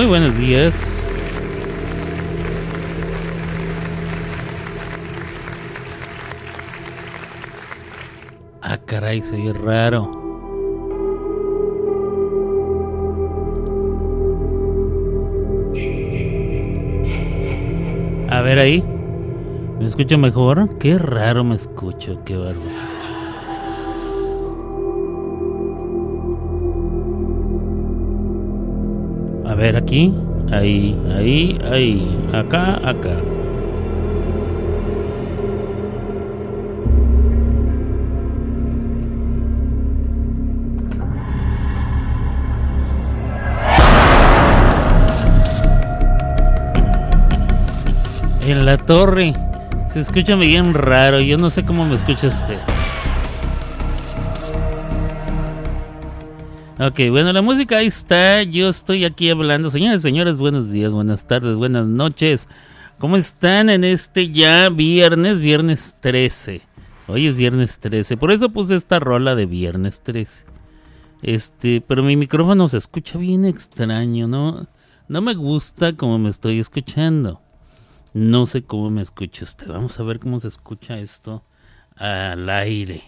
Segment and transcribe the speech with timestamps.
[0.00, 1.04] Muy buenos días.
[8.62, 10.10] Ah, caray, soy raro.
[18.30, 18.82] A ver ahí.
[19.78, 20.78] ¿Me escucho mejor?
[20.78, 22.89] Qué raro me escucho, qué bárbaro.
[29.60, 30.14] Ver aquí,
[30.50, 33.10] ahí, ahí, ahí, acá, acá.
[48.46, 49.34] En la torre.
[49.88, 51.20] Se escucha bien raro.
[51.20, 52.79] Yo no sé cómo me escucha usted.
[56.82, 58.42] Ok, bueno, la música ahí está.
[58.42, 59.68] Yo estoy aquí hablando.
[59.68, 62.48] Señores, señores, buenos días, buenas tardes, buenas noches.
[62.98, 66.62] ¿Cómo están en este ya viernes, viernes 13?
[67.06, 68.16] Hoy es viernes 13.
[68.16, 70.46] Por eso puse esta rola de viernes 13.
[71.20, 74.66] Este, pero mi micrófono se escucha bien extraño, ¿no?
[75.06, 77.42] No me gusta como me estoy escuchando.
[78.14, 79.68] No sé cómo me escucha usted.
[79.68, 81.44] Vamos a ver cómo se escucha esto
[81.94, 83.02] al aire.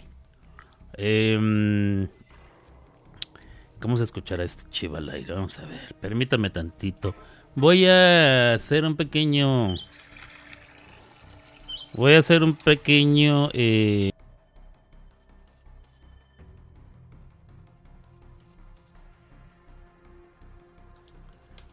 [3.82, 5.34] Em, ¿Cómo se escuchará este chivo al aire?
[5.34, 5.94] Vamos a ver.
[6.00, 7.14] Permítame tantito.
[7.54, 9.74] Voy a hacer un pequeño...
[11.96, 13.50] Voy a hacer un pequeño...
[13.52, 14.12] Eh,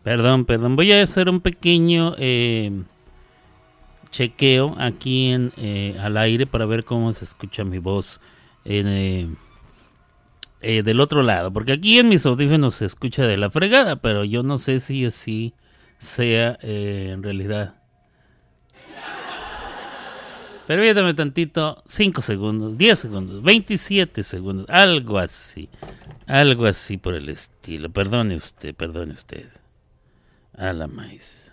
[0.03, 0.75] Perdón, perdón.
[0.75, 2.15] Voy a hacer un pequeño...
[2.17, 2.83] Eh,
[4.11, 8.19] chequeo aquí en, eh, al aire para ver cómo se escucha mi voz
[8.65, 9.29] eh,
[10.61, 11.51] eh, del otro lado.
[11.51, 15.05] Porque aquí en mis audífonos se escucha de la fregada, pero yo no sé si
[15.05, 15.53] así
[15.97, 17.75] sea en realidad.
[20.67, 25.67] Permítame tantito, 5 segundos, 10 segundos, 27 segundos, algo así,
[26.27, 27.89] algo así por el estilo.
[27.89, 29.49] Perdone usted, perdone usted.
[30.53, 31.49] A la maíz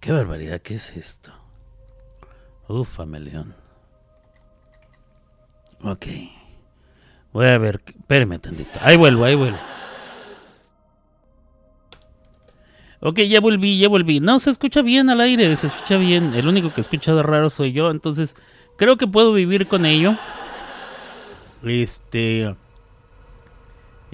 [0.00, 1.32] qué barbaridad, ¿qué es esto?
[2.68, 3.54] Ufa, león.
[5.84, 6.06] Ok.
[7.32, 8.78] Voy a ver, espérame tantito.
[8.80, 9.58] Ahí vuelvo, ahí vuelvo.
[13.00, 14.18] Ok, ya volví, ya volví.
[14.20, 16.32] No, se escucha bien al aire, se escucha bien.
[16.34, 18.34] El único que escucha de raro soy yo, entonces
[18.78, 20.16] creo que puedo vivir con ello.
[21.62, 22.54] Este...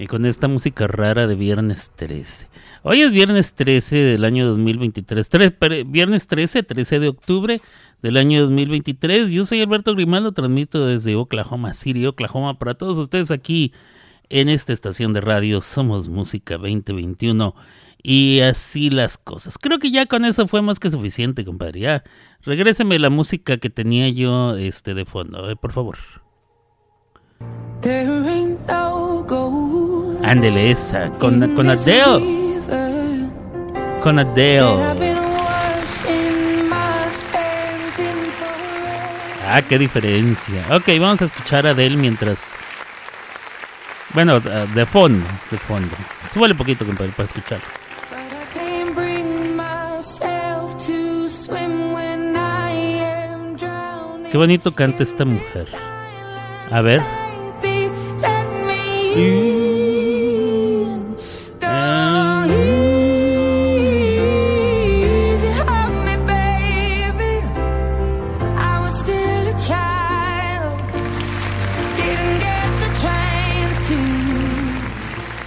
[0.01, 2.47] Y con esta música rara de viernes 13.
[2.81, 5.29] Hoy es viernes 13 del año 2023.
[5.85, 7.61] viernes 13, 13 de octubre
[8.01, 9.31] del año 2023.
[9.31, 13.73] Yo soy Alberto Grimaldo, transmito desde Oklahoma City, Oklahoma, para todos ustedes aquí
[14.29, 15.61] en esta estación de radio.
[15.61, 17.53] Somos Música 2021.
[18.01, 19.59] Y así las cosas.
[19.59, 21.81] Creo que ya con eso fue más que suficiente, compadre.
[21.81, 22.03] Ya,
[22.41, 25.97] regréseme la música que tenía yo este, de fondo, por favor.
[30.23, 32.41] Ándele esa, con, con Adele
[34.01, 34.65] con Adele.
[39.47, 40.63] Ah, qué diferencia.
[40.71, 42.53] Ok, vamos a escuchar a Adele mientras.
[44.13, 45.95] Bueno, de fondo, de fondo.
[46.33, 47.59] Súbale poquito, compadre, para escuchar.
[54.31, 55.67] Qué bonito canta esta mujer.
[56.71, 57.01] A ver.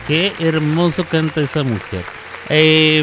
[0.06, 2.04] Qué hermoso canta esa mujer.
[2.50, 3.02] Eh,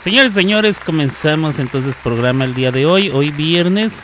[0.00, 3.10] señores, señores, comenzamos entonces programa el día de hoy.
[3.10, 4.02] Hoy viernes,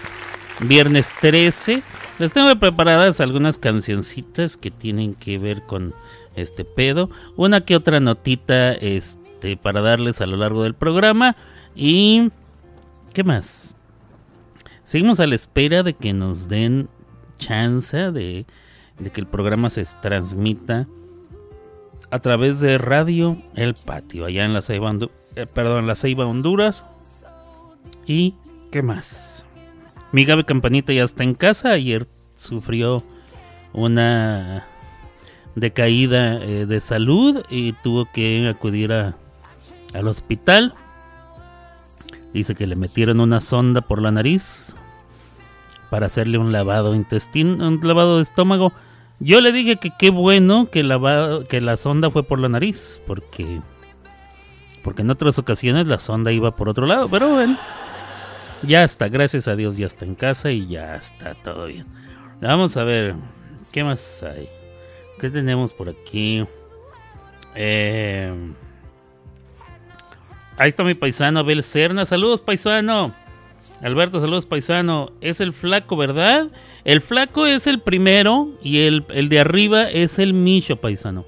[0.61, 1.83] viernes 13.
[2.19, 5.95] Les tengo preparadas algunas cancioncitas que tienen que ver con
[6.37, 7.09] este pedo.
[7.37, 11.35] Una que otra notita este, para darles a lo largo del programa.
[11.75, 12.31] Y...
[13.15, 13.75] ¿Qué más?
[14.85, 16.91] Seguimos a la espera de que nos den
[17.39, 18.45] chance de,
[18.99, 20.87] de que el programa se transmita
[22.11, 24.93] a través de Radio El Patio, allá en la Ceiba,
[25.37, 26.85] eh, la Ceiba Honduras.
[28.07, 28.35] ¿Y
[28.73, 29.45] qué más?
[30.13, 31.73] Mi Gabe Campanita ya está en casa.
[31.73, 33.03] Ayer sufrió
[33.73, 34.65] una
[35.55, 39.17] decaída eh, de salud y tuvo que acudir a,
[39.93, 40.75] al hospital.
[42.33, 44.75] Dice que le metieron una sonda por la nariz
[45.91, 48.73] para hacerle un lavado intestino, un lavado de estómago
[49.21, 53.01] Yo le dije que qué bueno que la, que la sonda fue por la nariz,
[53.07, 53.61] porque,
[54.83, 57.59] porque en otras ocasiones la sonda iba por otro lado, pero bueno,
[58.63, 61.87] ya está, gracias a Dios ya está en casa y ya está todo bien.
[62.41, 63.15] Vamos a ver,
[63.73, 64.49] ¿qué más hay?
[65.19, 66.45] ¿Qué tenemos por aquí?
[67.57, 68.33] Eh,
[70.57, 72.05] ahí está mi paisano Abel Serna.
[72.05, 73.13] Saludos, paisano.
[73.83, 75.11] Alberto, saludos, paisano.
[75.21, 76.47] Es el flaco, ¿verdad?
[76.89, 81.27] El flaco es el primero y el, de arriba es el Micho, paisano.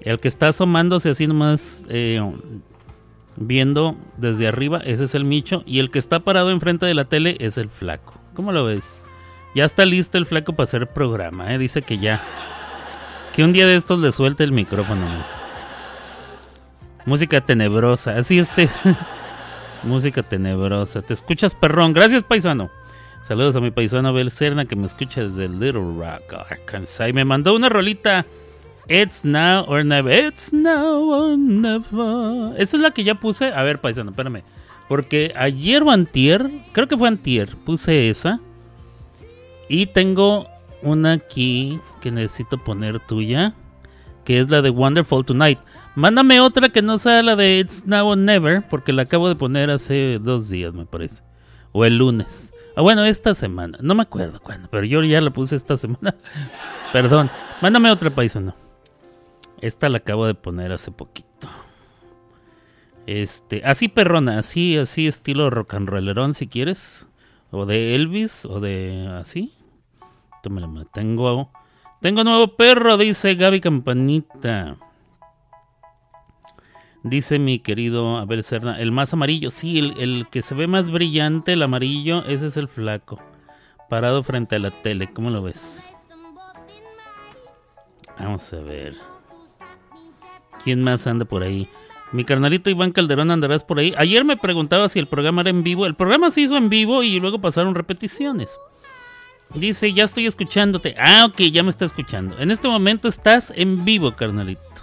[0.00, 2.22] El que está asomándose así nomás eh,
[3.34, 5.64] viendo desde arriba, ese es el Micho.
[5.66, 8.14] Y el que está parado enfrente de la tele es el flaco.
[8.34, 9.00] ¿Cómo lo ves?
[9.56, 11.58] Ya está listo el flaco para hacer programa, ¿eh?
[11.58, 12.22] Dice que ya.
[13.34, 15.04] Que un día de estos le suelte el micrófono.
[17.06, 18.16] Música tenebrosa.
[18.16, 18.68] Así este.
[19.82, 21.02] Música tenebrosa.
[21.02, 21.92] Te escuchas, perrón.
[21.92, 22.70] Gracias, paisano.
[23.26, 27.08] Saludos a mi paisano Abel Serna que me escucha desde Little Rock, Arkansas.
[27.08, 28.24] Y me mandó una rolita.
[28.88, 30.28] It's now or never.
[30.28, 32.54] It's now or never.
[32.56, 33.46] Esa es la que ya puse.
[33.46, 34.44] A ver, paisano, espérame.
[34.88, 38.38] Porque ayer antier, creo que fue antier, puse esa.
[39.68, 40.46] Y tengo
[40.82, 43.54] una aquí que necesito poner tuya.
[44.24, 45.58] Que es la de Wonderful Tonight.
[45.96, 48.62] Mándame otra que no sea la de It's Now or Never.
[48.70, 51.24] Porque la acabo de poner hace dos días, me parece.
[51.72, 52.52] O el lunes.
[52.76, 53.78] Ah, bueno, esta semana.
[53.80, 56.14] No me acuerdo cuándo, pero yo ya la puse esta semana.
[56.92, 57.30] Perdón.
[57.62, 58.54] Mándame otra paisano.
[59.62, 61.48] Esta la acabo de poner hace poquito.
[63.06, 67.06] Este, así perrona, así, así estilo rock and rollerón si quieres.
[67.50, 69.54] O de Elvis, o de así.
[70.42, 71.50] Tómala, tengo.
[72.02, 74.76] Tengo nuevo perro, dice Gaby Campanita.
[77.06, 81.52] Dice mi querido Abel Serna, el más amarillo, sí, el, que se ve más brillante,
[81.52, 83.20] el amarillo, ese es el flaco.
[83.88, 85.88] Parado frente a la tele, ¿cómo lo ves?
[88.18, 88.96] Vamos a ver.
[90.64, 91.68] ¿Quién más anda por ahí?
[92.10, 93.94] Mi carnalito Iván Calderón andarás por ahí.
[93.96, 95.86] Ayer me preguntaba si el programa era en vivo.
[95.86, 98.58] El programa se hizo en vivo y luego pasaron repeticiones.
[99.54, 100.96] Dice, ya estoy escuchándote.
[100.98, 102.36] Ah, ok, ya me está escuchando.
[102.40, 104.75] En este momento estás en vivo, carnalito.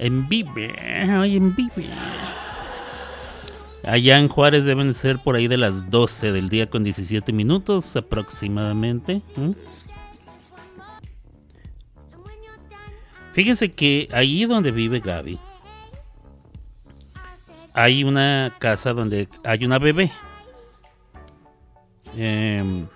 [0.00, 0.54] En vivo.
[0.56, 1.74] Ay, en vivo.
[3.84, 7.94] Allá en Juárez deben ser por ahí de las 12 del día con 17 minutos
[7.96, 9.20] aproximadamente.
[13.32, 15.38] Fíjense que ahí donde vive Gaby
[17.74, 20.10] hay una casa donde hay una bebé.
[22.16, 22.86] Em,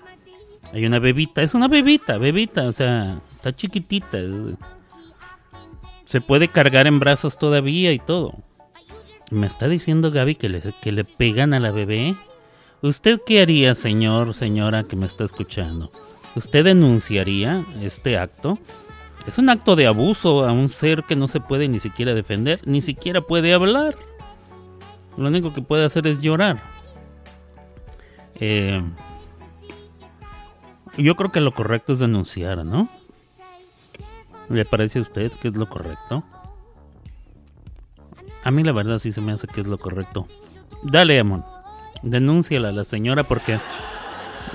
[0.72, 4.18] hay una bebita, es una bebita, bebita, o sea, está chiquitita.
[6.04, 8.34] Se puede cargar en brazos todavía y todo.
[9.30, 12.14] Me está diciendo Gaby que le, que le pegan a la bebé.
[12.82, 15.90] ¿Usted qué haría, señor, señora que me está escuchando?
[16.36, 18.58] ¿Usted denunciaría este acto?
[19.26, 22.60] Es un acto de abuso a un ser que no se puede ni siquiera defender,
[22.66, 23.96] ni siquiera puede hablar.
[25.16, 26.62] Lo único que puede hacer es llorar.
[28.34, 28.82] Eh,
[30.98, 32.88] yo creo que lo correcto es denunciar, ¿no?
[34.48, 36.24] ¿Le parece a usted que es lo correcto?
[38.44, 40.28] A mí la verdad sí se me hace que es lo correcto.
[40.82, 41.44] Dale, Amon.
[42.02, 43.58] Denúnciala a la señora porque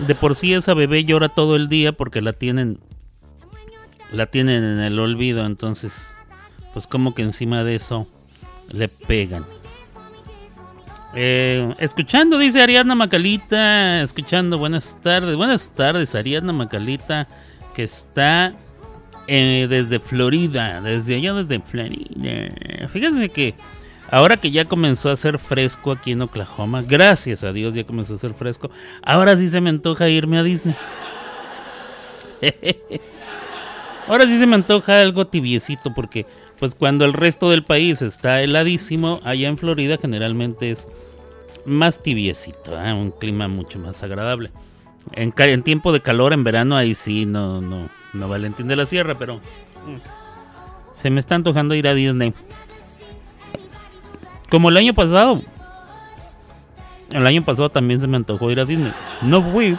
[0.06, 2.80] de por sí esa bebé llora todo el día porque la tienen
[4.12, 6.14] la tienen en el olvido, entonces
[6.74, 8.08] pues como que encima de eso
[8.70, 9.46] le pegan.
[11.16, 17.28] Eh, escuchando, dice Ariadna Macalita, escuchando, buenas tardes, buenas tardes Ariadna Macalita,
[17.74, 18.54] que está
[19.32, 22.88] eh, desde Florida, desde allá desde Florida.
[22.90, 23.54] Fíjense que
[24.10, 28.14] ahora que ya comenzó a hacer fresco aquí en Oklahoma, gracias a Dios ya comenzó
[28.14, 28.72] a hacer fresco,
[29.04, 30.76] ahora sí se me antoja irme a Disney.
[34.08, 36.26] ahora sí se me antoja algo tibiecito porque
[36.60, 40.88] pues cuando el resto del país está heladísimo, allá en Florida generalmente es
[41.66, 42.94] más tibiecito, ¿eh?
[42.94, 44.50] un clima mucho más agradable.
[45.14, 48.86] En, en tiempo de calor, en verano, ahí sí, no, no, no Valentín de la
[48.86, 49.98] Sierra, pero mm,
[50.96, 52.34] se me está antojando ir a Disney.
[54.50, 55.42] Como el año pasado.
[57.12, 58.94] El año pasado también se me antojó ir a Disney.
[59.24, 59.78] No fui.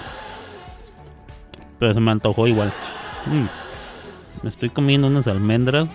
[1.79, 2.73] Pero se me antojó igual.
[3.27, 3.47] Mm.
[4.43, 5.89] Me estoy comiendo unas almendras.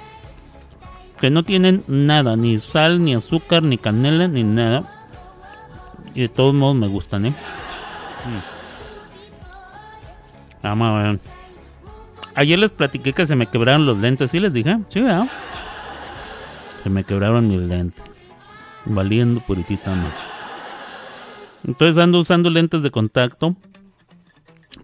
[1.19, 2.35] Que no tienen nada.
[2.35, 4.83] Ni sal, ni azúcar, ni canela, ni nada.
[6.13, 7.35] Y de todos modos me gustan, ¿eh?
[8.25, 8.55] Mm.
[10.63, 11.34] Vamos a ver.
[12.35, 14.77] Ayer les platiqué que se me quebraron los lentes, ¿sí les dije?
[14.89, 15.29] Sí, ¿verdad?
[16.83, 18.03] Se me quebraron mis lentes.
[18.83, 19.95] Valiendo puritita.
[21.65, 23.55] Entonces ando usando lentes de contacto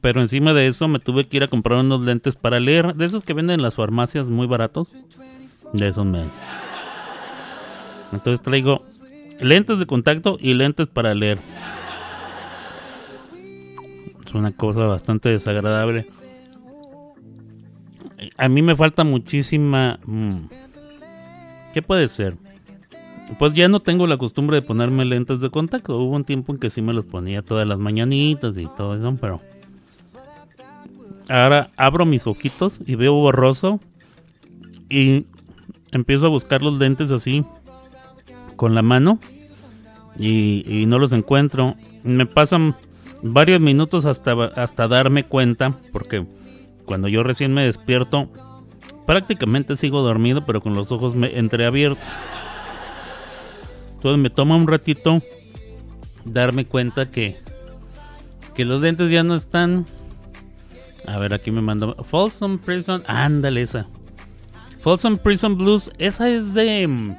[0.02, 2.96] Pero encima de eso me tuve que ir a comprar unos lentes para leer.
[2.96, 4.88] De esos que venden en las farmacias muy baratos.
[5.74, 6.24] De esos me...
[8.14, 8.84] Entonces traigo
[9.42, 11.40] lentes de contacto y lentes para leer.
[14.26, 16.08] Es una cosa bastante desagradable.
[18.38, 20.00] A mí me falta muchísima...
[20.06, 20.48] Mm,
[21.74, 22.36] ¿Qué puede ser?
[23.40, 25.98] Pues ya no tengo la costumbre de ponerme lentes de contacto.
[25.98, 29.18] Hubo un tiempo en que sí me los ponía todas las mañanitas y todo eso,
[29.20, 29.40] pero...
[31.30, 33.80] Ahora abro mis ojitos y veo borroso
[34.90, 35.26] y
[35.94, 37.46] empiezo a buscar los lentes así
[38.58, 39.18] con la mano
[40.20, 41.76] y, no los encuentro.
[42.04, 42.76] Me pasan
[43.24, 46.26] varios minutos hasta, hasta darme cuenta porque
[46.86, 48.30] cuando yo recién me despierto
[49.06, 52.08] prácticamente sigo dormido pero con los ojos entreabiertos.
[53.96, 55.22] Entonces me toma un ratito
[56.26, 57.38] darme cuenta que,
[58.56, 59.86] que los lentes ya no están
[61.08, 61.96] a ver, aquí me mandó.
[62.04, 63.04] Folsom Prison.
[63.08, 63.88] Ándale, esa.
[64.80, 65.92] Folsom Prison Blues.
[65.98, 67.16] Esa es de.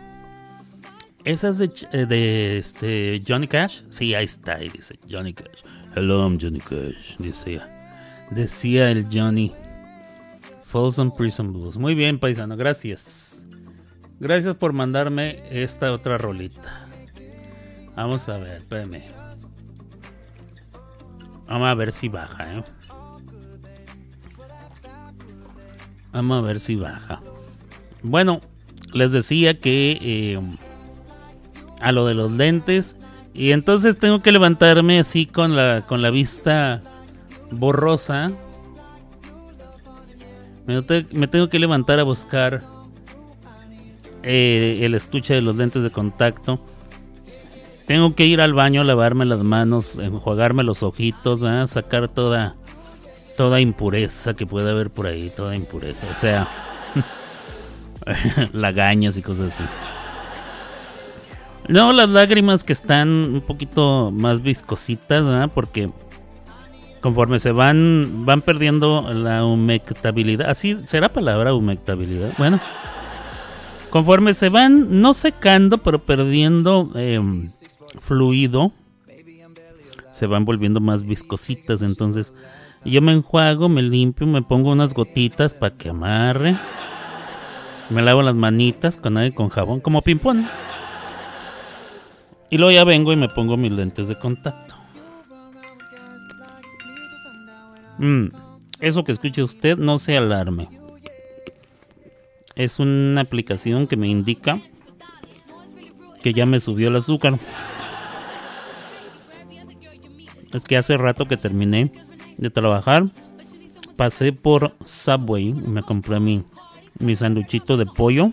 [1.24, 3.82] Esa es de, eh, este, Johnny Cash.
[3.88, 4.56] Sí, ahí está.
[4.56, 5.62] Ahí dice Johnny Cash.
[5.94, 7.16] Hello, I'm Johnny Cash.
[7.18, 7.71] Decía.
[8.34, 9.52] Decía el Johnny.
[10.64, 11.76] Folsom Prison Blues.
[11.76, 12.56] Muy bien, paisano.
[12.56, 13.46] Gracias.
[14.20, 16.86] Gracias por mandarme esta otra rolita.
[17.94, 19.02] Vamos a ver, espérame.
[21.46, 22.64] Vamos a ver si baja, ¿eh?
[26.12, 27.20] Vamos a ver si baja.
[28.02, 28.40] Bueno,
[28.94, 30.40] les decía que eh,
[31.80, 32.96] a lo de los lentes.
[33.34, 36.82] Y entonces tengo que levantarme así con la, con la vista
[37.52, 38.32] borrosa.
[40.66, 40.82] Me,
[41.28, 42.62] tengo que levantar a buscar
[44.22, 46.60] eh, el estuche de los lentes de contacto.
[47.86, 52.54] Tengo que ir al baño lavarme las manos, enjuagarme los ojitos, sacar toda
[53.36, 56.48] toda impureza que pueda haber por ahí, toda impureza, o sea,
[58.52, 59.64] lagañas y cosas así.
[61.68, 65.50] No, las lágrimas que están un poquito más viscositas, ¿verdad?
[65.54, 65.90] Porque
[67.02, 72.32] conforme se van van perdiendo la humectabilidad, así será palabra humectabilidad.
[72.38, 72.60] Bueno,
[73.90, 77.50] conforme se van no secando, pero perdiendo em,
[78.00, 78.72] fluido,
[80.12, 82.32] se van volviendo más viscositas, entonces
[82.84, 86.56] yo me enjuago, me limpio, me pongo unas gotitas para que amarre.
[87.90, 90.46] Me lavo las manitas con, con jabón, como ping-pong.
[92.50, 94.81] Y luego ya vengo y me pongo mis lentes de contacto.
[97.98, 98.26] Mm,
[98.80, 100.68] eso que escuche usted, no se alarme.
[102.54, 104.60] Es una aplicación que me indica
[106.22, 107.38] que ya me subió el azúcar.
[110.52, 111.92] Es que hace rato que terminé
[112.36, 113.10] de trabajar,
[113.96, 116.44] pasé por Subway me compré mi,
[116.98, 118.32] mi sanduchito de pollo.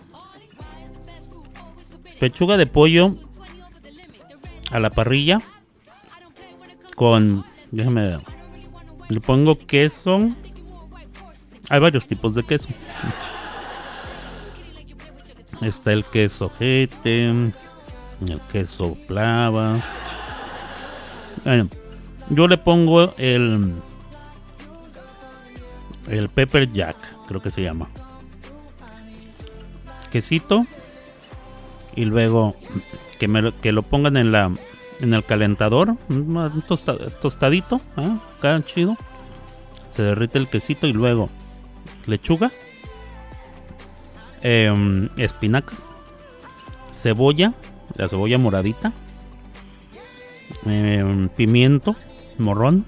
[2.18, 3.14] Pechuga de pollo
[4.70, 5.40] a la parrilla
[6.94, 8.20] con, déjame ver,
[9.10, 10.30] le pongo queso.
[11.68, 12.68] Hay varios tipos de queso.
[15.60, 17.52] Está el queso jete, el
[18.50, 19.80] queso plava.
[22.30, 23.74] Yo le pongo el
[26.08, 27.88] el Pepper Jack, creo que se llama.
[30.10, 30.66] Quesito.
[31.94, 32.56] Y luego
[33.18, 34.52] que, me, que lo pongan en la
[35.00, 36.64] en el calentador, un
[37.20, 38.60] tostadito, ¿eh?
[38.64, 38.96] chido.
[39.88, 41.28] Se derrite el quesito y luego
[42.06, 42.50] lechuga,
[44.42, 45.88] em, espinacas,
[46.92, 47.54] cebolla,
[47.96, 48.92] la cebolla moradita,
[50.64, 51.96] em, pimiento,
[52.38, 52.84] morrón,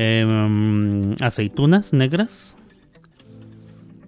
[0.00, 2.56] Em, aceitunas negras.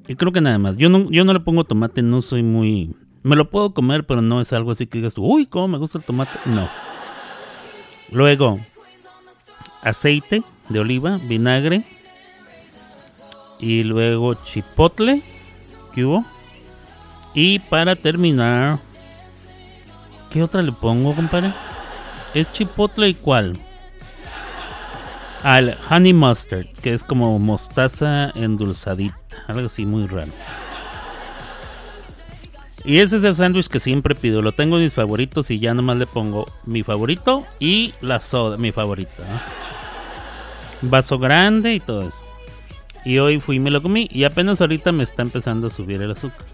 [0.07, 0.77] Y creo que nada más.
[0.77, 2.95] Yo no, yo no le pongo tomate, no soy muy...
[3.23, 5.99] Me lo puedo comer, pero no es algo así que digas uy, cómo me gusta
[5.99, 6.39] el tomate.
[6.47, 6.71] No.
[8.11, 8.59] Luego,
[9.83, 11.85] aceite de oliva, vinagre.
[13.59, 15.23] Y luego chipotle.
[15.93, 16.25] ¿Qué hubo?
[17.35, 18.79] Y para terminar,
[20.31, 21.53] ¿qué otra le pongo, compadre?
[22.35, 23.59] ¿Es chipotle y cuál?
[25.43, 30.33] al honey mustard, que es como mostaza endulzadita, algo así muy raro.
[32.85, 34.43] Y ese es el sándwich que siempre pido.
[34.43, 38.57] Lo tengo en mis favoritos y ya nomás le pongo mi favorito y la soda,
[38.57, 39.45] mi favorita.
[40.83, 42.23] Vaso grande y todo eso.
[43.05, 46.01] Y hoy fui y me lo comí y apenas ahorita me está empezando a subir
[46.01, 46.47] el azúcar.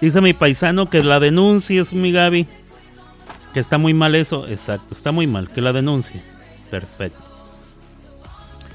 [0.00, 2.48] Dice mi paisano que la denuncia es mi Gaby.
[3.54, 6.22] Que está muy mal eso, exacto, está muy mal, que la denuncie.
[6.70, 7.31] Perfecto.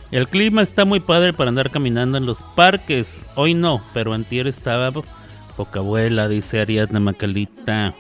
[0.10, 3.28] El clima está muy padre para andar caminando en los parques.
[3.36, 4.92] Hoy no, pero antier estaba
[5.58, 7.94] poca abuela, dice Ariadna Macalita.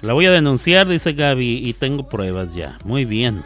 [0.00, 2.78] La voy a denunciar, dice Gaby, y tengo pruebas ya.
[2.84, 3.44] Muy bien.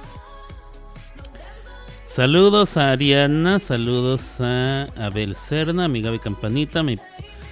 [2.04, 6.98] Saludos a Ariana, saludos a Abel Cerna, a mi Gaby Campanita, a mi,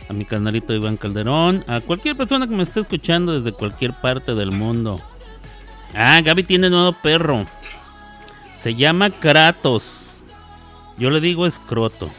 [0.09, 4.35] a mi canalito Iván Calderón, a cualquier persona que me esté escuchando desde cualquier parte
[4.35, 5.01] del mundo.
[5.95, 7.47] Ah, Gaby tiene nuevo perro.
[8.59, 10.17] Se llama Kratos.
[10.99, 12.11] Yo le digo escroto.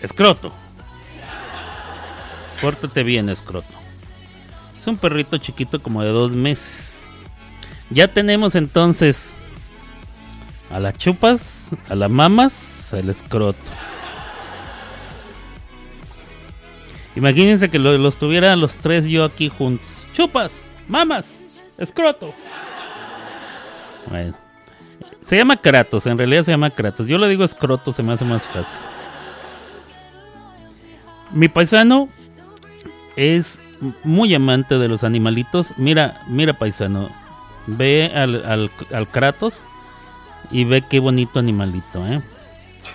[0.00, 0.50] Escroto.
[2.62, 3.68] Pórtate bien, escroto.
[4.76, 7.04] Es un perrito chiquito como de dos meses.
[7.90, 9.34] Ya tenemos entonces
[10.70, 13.58] a las chupas, a las mamas, al escroto.
[17.16, 20.08] Imagínense que los tuviera los tres yo aquí juntos.
[20.14, 21.44] Chupas, mamas,
[21.80, 22.32] Escroto.
[24.08, 24.34] Bueno.
[25.24, 27.06] Se llama Kratos, en realidad se llama Kratos.
[27.06, 28.78] Yo le digo escroto, se me hace más fácil.
[31.32, 32.08] Mi paisano
[33.16, 33.60] es
[34.04, 35.74] muy amante de los animalitos.
[35.76, 37.08] Mira, mira paisano.
[37.66, 39.62] Ve al, al, Kratos
[40.50, 42.22] y ve qué bonito animalito, ¿eh?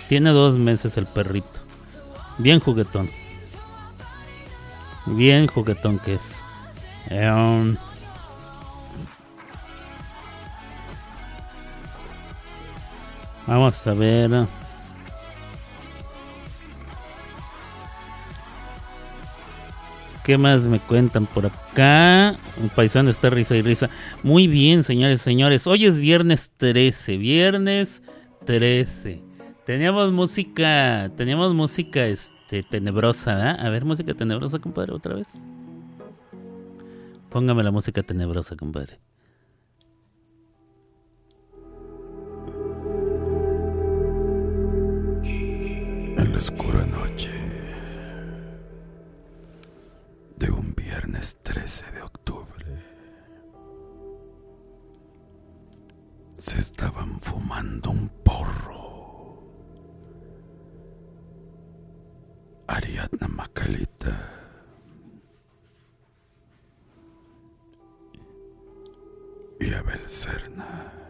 [0.10, 1.60] Tiene dos meses el perrito.
[2.38, 3.10] Bien juguetón.
[5.06, 6.42] Bien juguetón que es.
[7.10, 7.76] Eh,
[13.48, 14.48] Vamos a ver.
[20.24, 22.36] ¿Qué más me cuentan por acá?
[22.60, 23.92] Un paisano está risa y risa.
[24.24, 25.68] Muy bien, señores, señores.
[25.68, 27.18] Hoy es viernes 13.
[27.18, 28.02] Viernes
[28.46, 29.22] 13.
[29.66, 35.48] Teníamos música, teníamos música este tenebrosa, A ver, música tenebrosa, compadre, otra vez.
[37.30, 39.00] Póngame la música tenebrosa, compadre.
[46.46, 47.32] Oscura noche
[50.38, 52.66] de un viernes 13 de octubre.
[56.38, 59.42] Se estaban fumando un porro.
[62.68, 64.16] Ariadna Macalita.
[69.60, 71.06] Y Abel Serna.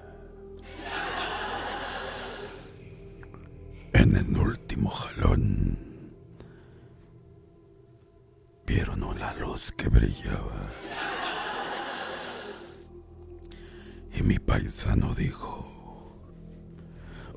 [3.95, 5.77] En el último jalón
[8.67, 10.69] vieron una luz que brillaba.
[14.13, 16.19] Y mi paisano dijo: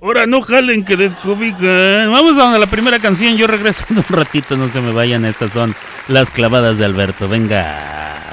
[0.02, 2.10] Ahora no jalen que descubican.
[2.10, 3.36] Vamos a la primera canción.
[3.36, 4.56] Yo regreso en un ratito.
[4.56, 5.24] No se me vayan.
[5.24, 5.76] Estas son
[6.08, 7.28] las clavadas de Alberto.
[7.28, 8.27] Venga.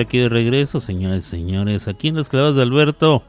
[0.00, 3.22] Aquí de regreso, señores y señores, aquí en las clavas de Alberto.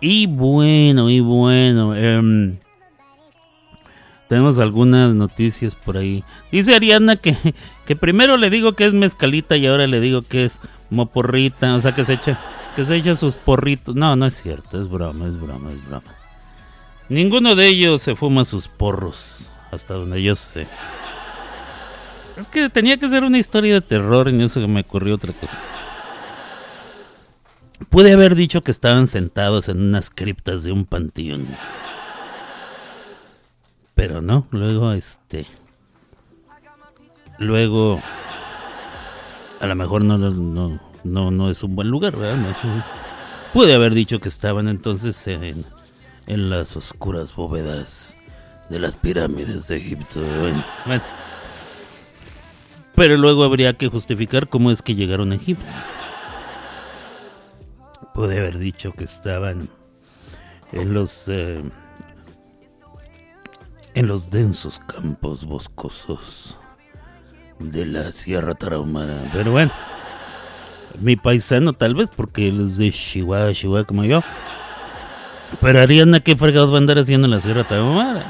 [0.00, 2.58] Y bueno, y bueno, em,
[4.28, 6.24] tenemos algunas noticias por ahí.
[6.50, 7.36] Dice Ariana que,
[7.86, 11.80] que primero le digo que es mezcalita y ahora le digo que es moporrita, o
[11.80, 12.40] sea que se echa,
[12.74, 13.94] que se echa sus porritos.
[13.94, 16.14] No, no es cierto, es broma, es broma, es broma.
[17.08, 20.66] Ninguno de ellos se fuma sus porros, hasta donde yo sé.
[22.36, 25.32] Es que tenía que ser una historia de terror y en eso me ocurrió otra
[25.32, 25.58] cosa.
[27.90, 31.46] Pude haber dicho que estaban sentados en unas criptas de un panteón.
[33.94, 35.46] Pero no, luego este...
[37.38, 38.00] Luego...
[39.60, 42.56] A lo mejor no, no, no, no es un buen lugar, ¿verdad?
[43.52, 45.64] Pude haber dicho que estaban entonces en,
[46.26, 48.16] en las oscuras bóvedas
[48.70, 50.20] de las pirámides de Egipto.
[50.20, 51.02] Bueno.
[53.02, 55.66] Pero luego habría que justificar cómo es que llegaron a Egipto.
[58.14, 59.68] Pude haber dicho que estaban
[60.70, 61.60] en los eh,
[63.94, 66.56] en los densos campos boscosos
[67.58, 69.28] de la Sierra Tarahumara.
[69.32, 69.72] Pero bueno,
[71.00, 74.22] mi paisano tal vez porque él es de Chihuahua, Chihuahua como yo.
[75.60, 78.24] Pero Ariana, ¿qué fregados va a andar haciendo en la Sierra Tarahumara?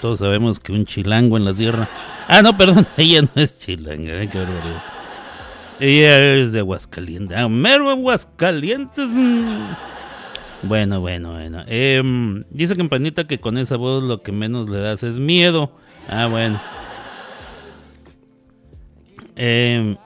[0.00, 1.88] Todos sabemos que un chilango en la sierra.
[2.28, 4.28] Ah, no, perdón, ella no es chilanga, ¿eh?
[4.28, 4.82] qué barbaridad.
[5.80, 7.36] Ella es de Aguascalientes.
[7.36, 9.10] Ah, mero Aguascalientes.
[9.10, 9.74] mm.
[10.62, 11.62] Bueno, bueno, bueno.
[11.66, 15.70] Em, dice Campanita que con esa voz lo que menos le das es miedo.
[16.08, 16.60] Ah, bueno.
[19.36, 19.96] Em,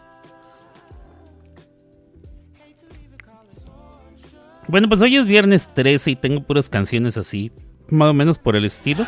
[4.67, 7.51] Bueno, pues hoy es viernes 13 y tengo puras canciones así,
[7.89, 9.05] más o menos por el estilo.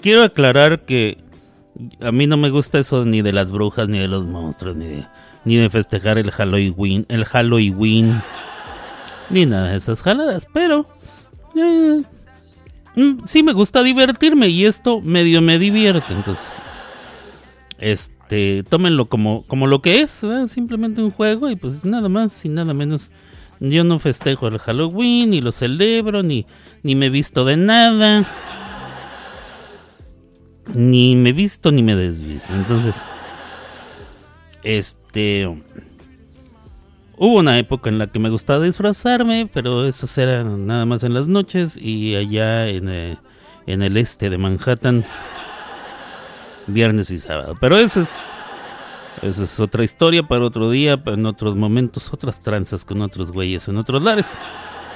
[0.00, 1.18] Quiero aclarar que
[2.00, 4.86] a mí no me gusta eso ni de las brujas, ni de los monstruos, ni
[4.86, 5.06] de,
[5.44, 8.22] ni de festejar el Halloween, el Halloween,
[9.30, 10.86] ni nada de esas jaladas, pero
[11.56, 12.02] eh,
[12.96, 16.62] mm, sí me gusta divertirme y esto medio me divierte, entonces
[17.78, 22.48] este tómenlo como, como lo que es, simplemente un juego y pues nada más y
[22.48, 23.10] nada menos.
[23.70, 26.46] Yo no festejo el Halloween, ni lo celebro, ni,
[26.82, 28.26] ni me visto de nada.
[30.74, 32.52] Ni me visto ni me desvisto.
[32.52, 33.02] Entonces,
[34.62, 35.48] Este.
[37.16, 41.14] Hubo una época en la que me gustaba disfrazarme, pero eso era nada más en
[41.14, 43.16] las noches y allá en, eh,
[43.66, 45.04] en el este de Manhattan,
[46.66, 47.56] viernes y sábado.
[47.60, 48.32] Pero esa es,
[49.24, 53.66] esa es otra historia para otro día, en otros momentos, otras tranzas con otros güeyes
[53.68, 54.34] en otros lares.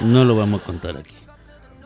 [0.01, 1.15] No lo vamos a contar aquí.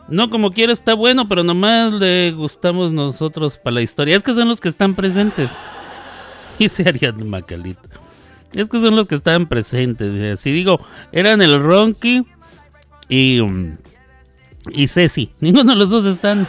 [0.10, 4.18] No como quiera está bueno, pero nomás le gustamos nosotros para la historia.
[4.18, 5.58] Es que son los que están presentes.
[6.60, 7.90] Y se harían Macalito.
[8.52, 10.40] Es que son los que estaban presentes.
[10.40, 10.80] Si digo,
[11.12, 12.26] eran el Ronky
[13.08, 13.78] y, um,
[14.70, 15.32] y Ceci.
[15.40, 16.48] Ninguno de los dos están.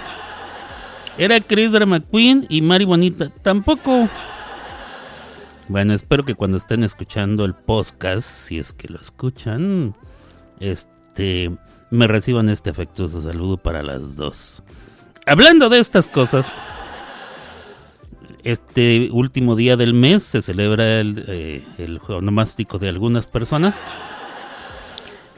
[1.17, 3.31] Era Chris McQueen y Mari Bonita.
[3.43, 4.09] Tampoco.
[5.69, 9.95] Bueno, espero que cuando estén escuchando el podcast, si es que lo escuchan,
[10.61, 11.51] este,
[11.91, 14.63] me reciban este afectuoso saludo para las dos.
[15.25, 16.53] Hablando de estas cosas,
[18.43, 23.75] este último día del mes se celebra el, eh, el onomástico de algunas personas.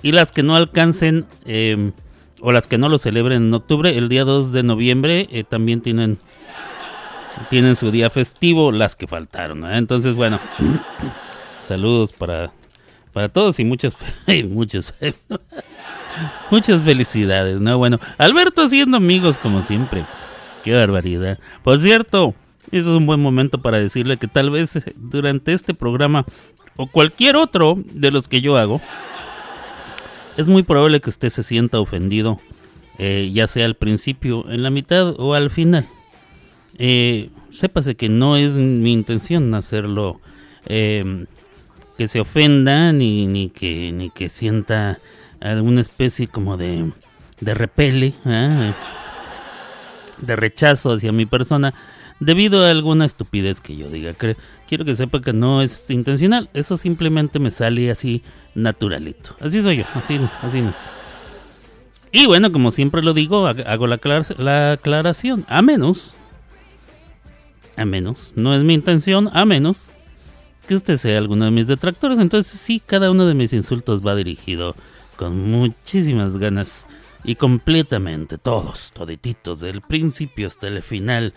[0.03, 1.93] Y las que no alcancen eh,
[2.41, 5.81] o las que no lo celebren en octubre, el día 2 de noviembre eh, también
[5.81, 6.19] tienen,
[7.49, 9.65] tienen su día festivo, las que faltaron.
[9.65, 9.77] ¿eh?
[9.77, 10.41] Entonces, bueno,
[11.61, 12.53] saludos para,
[13.13, 13.97] para todos y muchas,
[14.49, 14.95] muchas,
[16.51, 17.61] muchas felicidades.
[17.61, 17.79] ¿no?
[17.79, 20.07] Bueno, Alberto haciendo amigos como siempre.
[20.65, 21.39] Qué barbaridad.
[21.63, 22.35] Por cierto,
[22.73, 26.25] eso es un buen momento para decirle que tal vez eh, durante este programa
[26.77, 28.81] o cualquier otro de los que yo hago,
[30.37, 32.39] es muy probable que usted se sienta ofendido,
[32.99, 35.87] eh, ya sea al principio, en la mitad o al final.
[36.79, 40.21] Eh, sépase que no es mi intención hacerlo
[40.67, 41.25] eh,
[41.97, 44.99] que se ofenda ni, ni, que, ni que sienta
[45.41, 46.91] alguna especie como de,
[47.41, 48.75] de repele, ¿ah?
[50.21, 51.75] de rechazo hacia mi persona
[52.21, 54.15] debido a alguna estupidez que yo diga.
[54.69, 58.23] Quiero que sepa que no es intencional, eso simplemente me sale así
[58.55, 59.37] naturalito.
[59.41, 60.85] Así soy yo, así, así nací.
[62.13, 66.15] Y bueno, como siempre lo digo, ha- hago la, aclar- la aclaración, a menos,
[67.77, 69.91] a menos, no es mi intención, a menos
[70.67, 72.19] que usted sea alguno de mis detractores.
[72.19, 74.75] Entonces sí, cada uno de mis insultos va dirigido
[75.17, 76.87] con muchísimas ganas
[77.25, 81.35] y completamente, todos, todititos, del principio hasta el final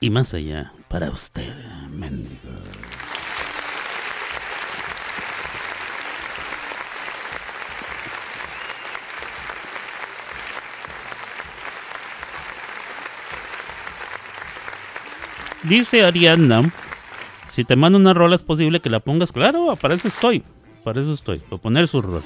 [0.00, 1.54] y más allá, para usted,
[1.90, 2.38] mendigo.
[15.64, 16.62] Dice Ariana,
[17.48, 19.32] si te mando una rola es posible que la pongas.
[19.32, 20.44] Claro, para eso estoy.
[20.84, 22.22] Para eso estoy, para poner su rol.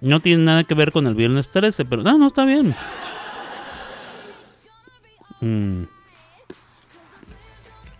[0.00, 2.74] No tiene nada que ver con el viernes 13, pero no, no está bien.
[5.40, 5.84] Mm.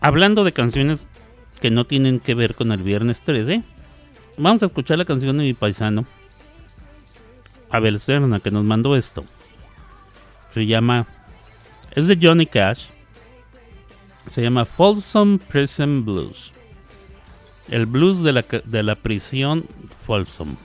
[0.00, 1.08] Hablando de canciones
[1.61, 3.62] que no tienen que ver con el viernes 13,
[4.37, 6.06] vamos a escuchar la canción de mi paisano,
[7.70, 9.24] Abel Serna, que nos mandó esto.
[10.54, 11.06] Se llama
[11.98, 12.84] es de Johnny Cash.
[14.28, 16.52] Se llama Folsom Prison Blues.
[17.68, 19.66] El blues de la, de la prisión
[20.06, 20.56] Folsom.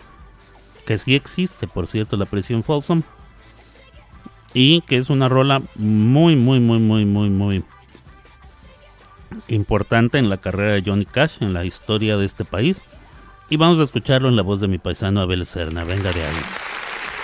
[0.86, 3.02] Que sí existe, por cierto, la prisión Folsom.
[4.54, 7.64] Y que es una rola muy, muy, muy, muy, muy, muy
[9.48, 12.84] importante en la carrera de Johnny Cash, en la historia de este país.
[13.50, 15.84] Y vamos a escucharlo en la voz de mi paisano Abel Serna.
[15.84, 16.36] Venga de ahí.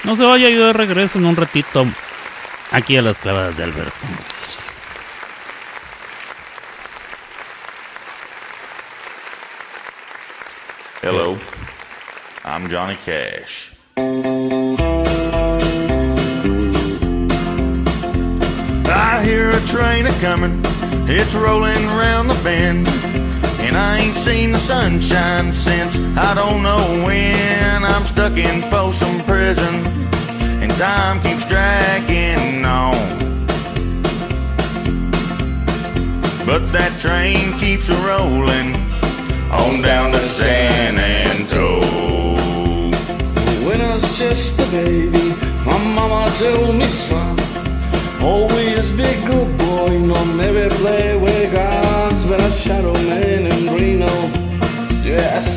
[0.04, 1.86] No se vaya, yo de regreso en un ratito
[2.72, 3.94] aquí a las clavadas de Alberto.
[11.02, 11.38] Hello,
[12.44, 13.74] I'm Johnny Cash.
[18.92, 20.62] I hear a train a coming,
[21.08, 22.88] it's rolling around the bend.
[23.62, 27.84] And I ain't seen the sunshine since I don't know when.
[27.84, 29.84] I'm stuck in Folsom Prison,
[30.80, 32.96] time keeps dragging on.
[36.46, 38.70] But that train keeps a rolling
[39.52, 41.82] on down to San Antonio.
[43.68, 47.38] When I was just a baby, my mama told me, son,
[48.22, 52.24] always be a good boy, no never play with guns.
[52.24, 54.16] but I shadow man in Reno,
[55.04, 55.49] just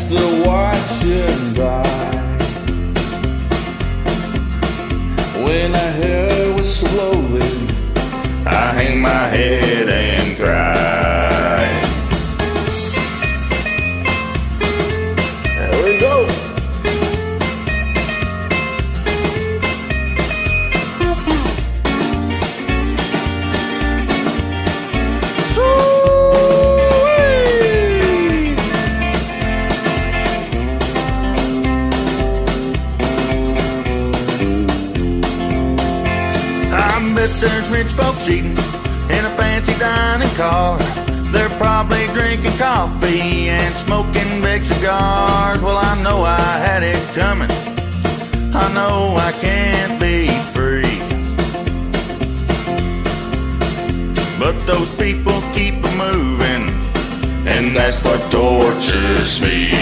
[58.12, 59.82] what tortures me.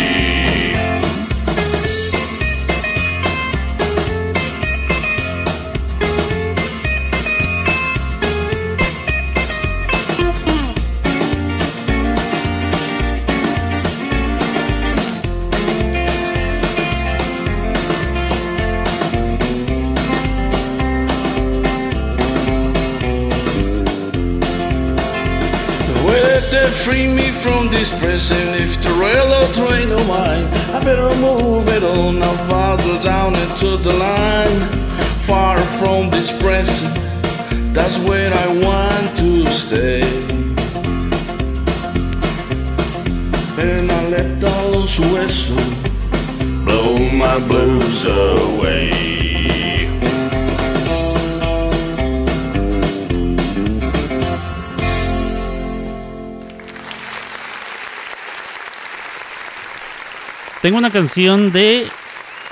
[60.63, 61.89] Tengo una canción de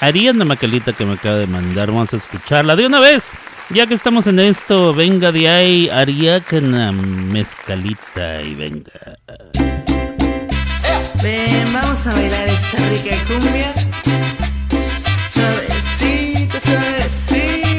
[0.00, 1.88] Ariana Macalita que me acaba de mandar.
[1.88, 3.28] Vamos a escucharla de una vez.
[3.70, 9.18] Ya que estamos en esto, venga de ahí, Ariana Mezcalita y venga.
[11.22, 13.74] Ven, vamos a bailar esta rica cumbia.
[15.34, 17.77] Suavecito, suavecito.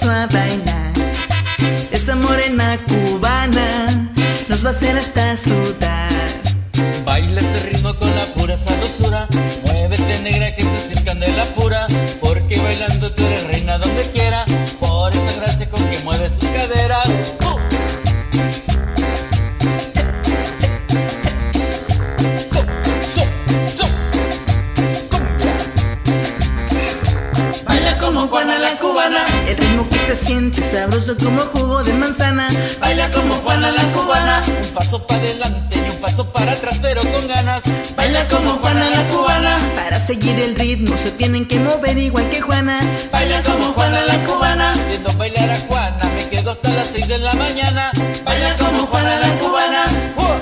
[0.00, 0.92] A bailar.
[1.90, 4.08] Esa morena cubana
[4.48, 6.31] nos va a hacer hasta sudar.
[30.22, 32.48] Siente sabroso como jugo de manzana.
[32.80, 34.42] Baila como Juana la cubana.
[34.46, 37.62] Un paso para adelante y un paso para atrás, pero con ganas.
[37.96, 39.58] Baila como Juana la cubana.
[39.74, 42.80] Para seguir el ritmo se tienen que mover igual que Juana.
[43.10, 44.74] Baila como Juana la cubana.
[44.88, 47.90] Viendo bailar a Juana, me quedo hasta las 6 de la mañana.
[48.24, 49.84] Baila como Juana la cubana.
[50.16, 50.36] ¡Oh!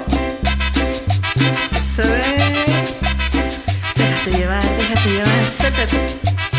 [1.79, 2.40] Eso es.
[3.95, 6.49] Déjate llevar, déjate llevar, suéltate.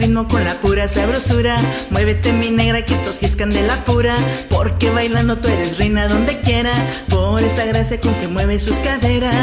[0.00, 1.56] Ritmo con la pura sabrosura.
[1.90, 4.16] Muévete mi negra que esto sí es candela pura.
[4.48, 6.72] Porque bailando tú eres reina donde quiera.
[7.08, 9.34] Por esa gracia con que mueve sus caderas.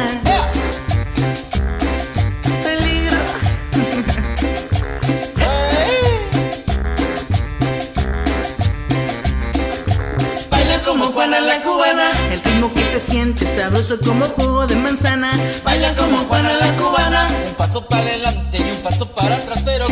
[2.63, 3.17] Peligro.
[10.49, 12.11] Baila como Juana la cubana.
[12.31, 15.31] El ritmo que se siente sabroso como jugo de manzana.
[15.63, 17.27] Baila como Juana la cubana.
[17.47, 19.85] Un paso para adelante y un paso para atrás, pero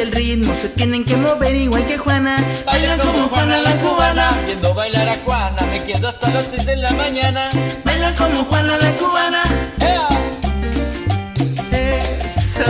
[0.00, 2.42] Para seguir el ritmo se tienen que mover igual que Juana.
[2.64, 4.30] Baila como Juana la cubana.
[4.46, 7.50] Viendo bailar a Juana, me quedo hasta las 6 de la mañana.
[7.84, 9.42] Baila como Juana la cubana.
[9.80, 10.08] ¡Ea!
[11.72, 12.62] Eso.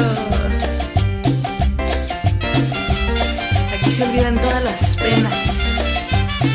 [3.79, 5.63] Aquí se olvidan todas las penas.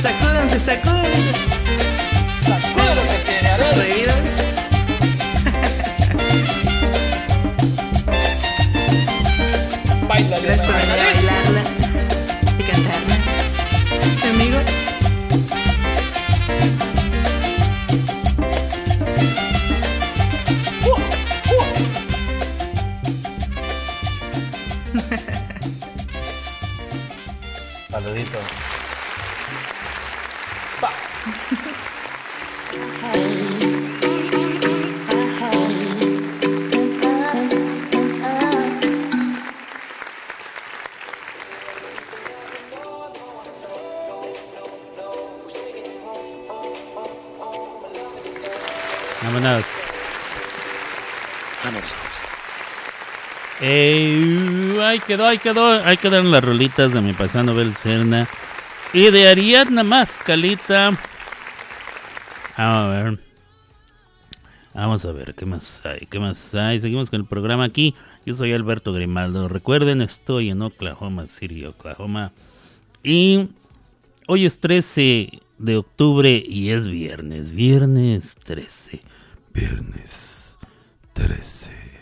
[0.02, 1.56] Sacúdanse, sacúdanse.
[2.96, 4.45] Lo que
[10.28, 11.64] Gracias por venir bailarla
[12.58, 13.18] y cantarla.
[14.24, 14.60] ¿Mi amigo?
[55.16, 55.72] Quedó, ahí quedó.
[55.86, 58.28] Ahí quedaron las rolitas de mi paisano Bel Serna.
[58.94, 60.92] Y de Ariadna Mascalita.
[62.58, 63.20] A ver.
[64.74, 66.82] Vamos a ver qué más hay, qué más hay.
[66.82, 67.96] Seguimos con el programa aquí.
[68.26, 69.48] Yo soy Alberto Grimaldo.
[69.48, 72.34] Recuerden, estoy en Oklahoma City, Oklahoma.
[73.02, 73.48] Y
[74.28, 77.52] hoy es 13 de octubre y es viernes.
[77.52, 79.02] Viernes 13.
[79.54, 80.58] Viernes
[81.14, 81.95] 13.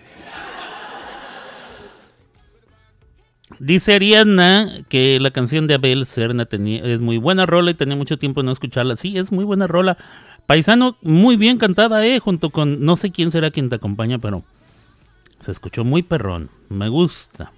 [3.59, 8.17] Dice Ariadna que la canción de Abel Serna es muy buena rola y tenía mucho
[8.17, 8.97] tiempo de no escucharla.
[8.97, 9.97] Sí, es muy buena rola.
[10.45, 14.43] Paisano, muy bien cantada, eh, junto con no sé quién será quien te acompaña, pero
[15.39, 16.49] se escuchó muy perrón.
[16.69, 17.51] Me gusta.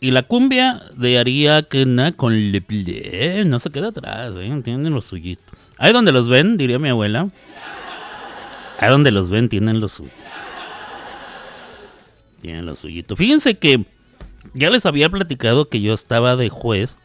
[0.00, 5.02] Y la cumbia de Ariadna con Le Ple no se queda atrás, eh, tienen lo
[5.02, 5.52] suyito.
[5.78, 7.28] Ahí donde los ven, diría mi abuela.
[8.78, 10.10] Ahí donde los ven, tienen lo suyo.
[12.40, 13.16] Tienen lo suyito.
[13.16, 13.84] Fíjense que
[14.54, 16.98] ya les había platicado que yo estaba de juez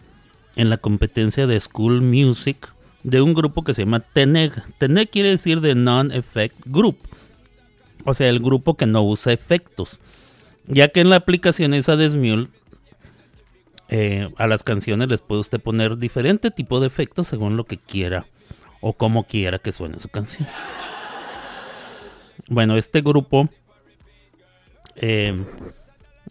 [0.56, 2.74] en la competencia de School Music
[3.04, 4.52] de un grupo que se llama TENEG.
[4.78, 6.98] TENEG quiere decir de Non-Effect Group.
[8.04, 10.00] O sea, el grupo que no usa efectos.
[10.68, 12.48] Ya que en la aplicación esa de Smule,
[13.90, 17.78] eh, a las canciones les puede usted poner diferente tipo de efectos según lo que
[17.78, 18.26] quiera
[18.82, 20.48] o como quiera que suene su canción.
[22.50, 23.50] Bueno, este grupo
[24.96, 25.44] eh,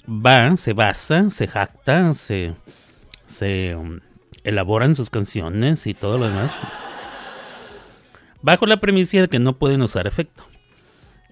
[0.08, 2.54] va, se basa, se jacta, se,
[3.26, 4.00] se um,
[4.42, 6.54] elaboran sus canciones y todo lo demás
[8.44, 10.44] bajo la premisa de que no pueden usar efecto.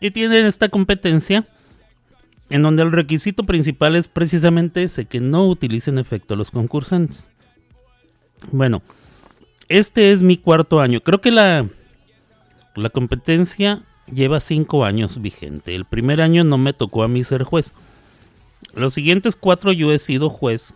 [0.00, 1.46] Y tienen esta competencia
[2.48, 7.26] en donde el requisito principal es precisamente ese, que no utilicen efecto los concursantes.
[8.50, 8.82] Bueno,
[9.68, 11.02] este es mi cuarto año.
[11.02, 11.66] Creo que la,
[12.76, 15.74] la competencia lleva cinco años vigente.
[15.74, 17.74] El primer año no me tocó a mí ser juez.
[18.74, 20.74] Los siguientes cuatro yo he sido juez.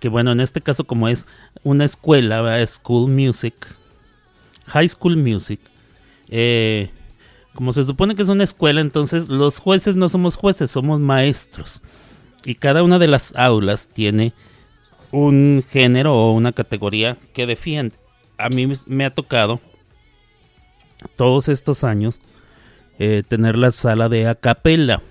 [0.00, 1.26] Que bueno, en este caso como es
[1.62, 2.66] una escuela.
[2.66, 3.54] School Music,
[4.66, 5.60] High School Music.
[6.28, 6.90] eh,
[7.54, 11.82] como se supone que es una escuela, entonces los jueces no somos jueces, somos maestros.
[12.44, 14.32] Y cada una de las aulas tiene
[15.10, 17.96] un género o una categoría que defiende.
[18.38, 19.60] A mí me ha tocado
[21.16, 22.20] todos estos años
[22.98, 25.02] eh, tener la sala de acapella.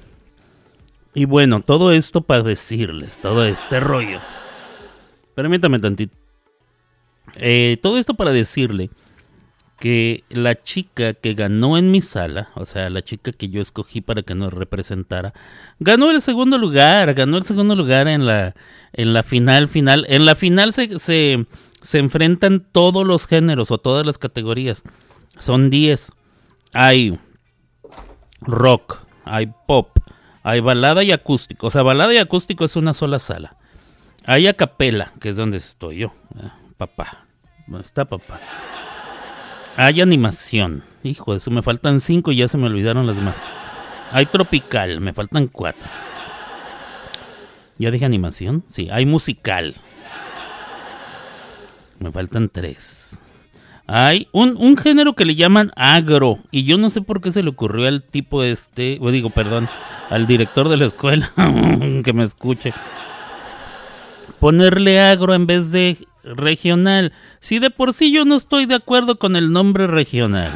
[1.14, 4.20] Y bueno, todo esto para decirles, todo este rollo.
[5.36, 6.16] Permítame tantito.
[7.36, 8.89] Eh, todo esto para decirle
[9.80, 13.99] que la chica que ganó en mi sala, o sea, la chica que yo escogí
[13.99, 15.34] para que nos representara,
[15.80, 18.53] ganó el segundo lugar, ganó el segundo lugar en la,
[18.93, 20.05] en la final final.
[20.07, 21.45] En la final se, se,
[21.82, 24.84] se enfrentan todos los géneros o todas las categorías.
[25.39, 26.12] Son 10.
[26.74, 27.18] Hay
[28.41, 29.97] rock, hay pop,
[30.43, 31.67] hay balada y acústico.
[31.67, 33.55] O sea, balada y acústico es una sola sala.
[34.25, 36.13] Hay acapela, que es donde estoy yo.
[36.39, 37.25] Ah, papá.
[37.67, 38.39] ¿Dónde está papá?
[39.77, 40.83] Hay animación.
[41.03, 43.41] Hijo eso, me faltan cinco y ya se me olvidaron las demás.
[44.11, 45.89] Hay tropical, me faltan cuatro.
[47.77, 48.63] ¿Ya dije animación?
[48.67, 49.73] Sí, hay musical.
[51.99, 53.21] Me faltan tres.
[53.87, 56.39] Hay un, un género que le llaman agro.
[56.51, 58.99] Y yo no sé por qué se le ocurrió al tipo este.
[59.01, 59.67] O digo, perdón,
[60.12, 61.32] al director de la escuela
[62.03, 62.74] que me escuche.
[64.39, 67.14] Ponerle agro en vez de regional.
[67.39, 70.51] Si de por sí yo no estoy de acuerdo con el nombre regional.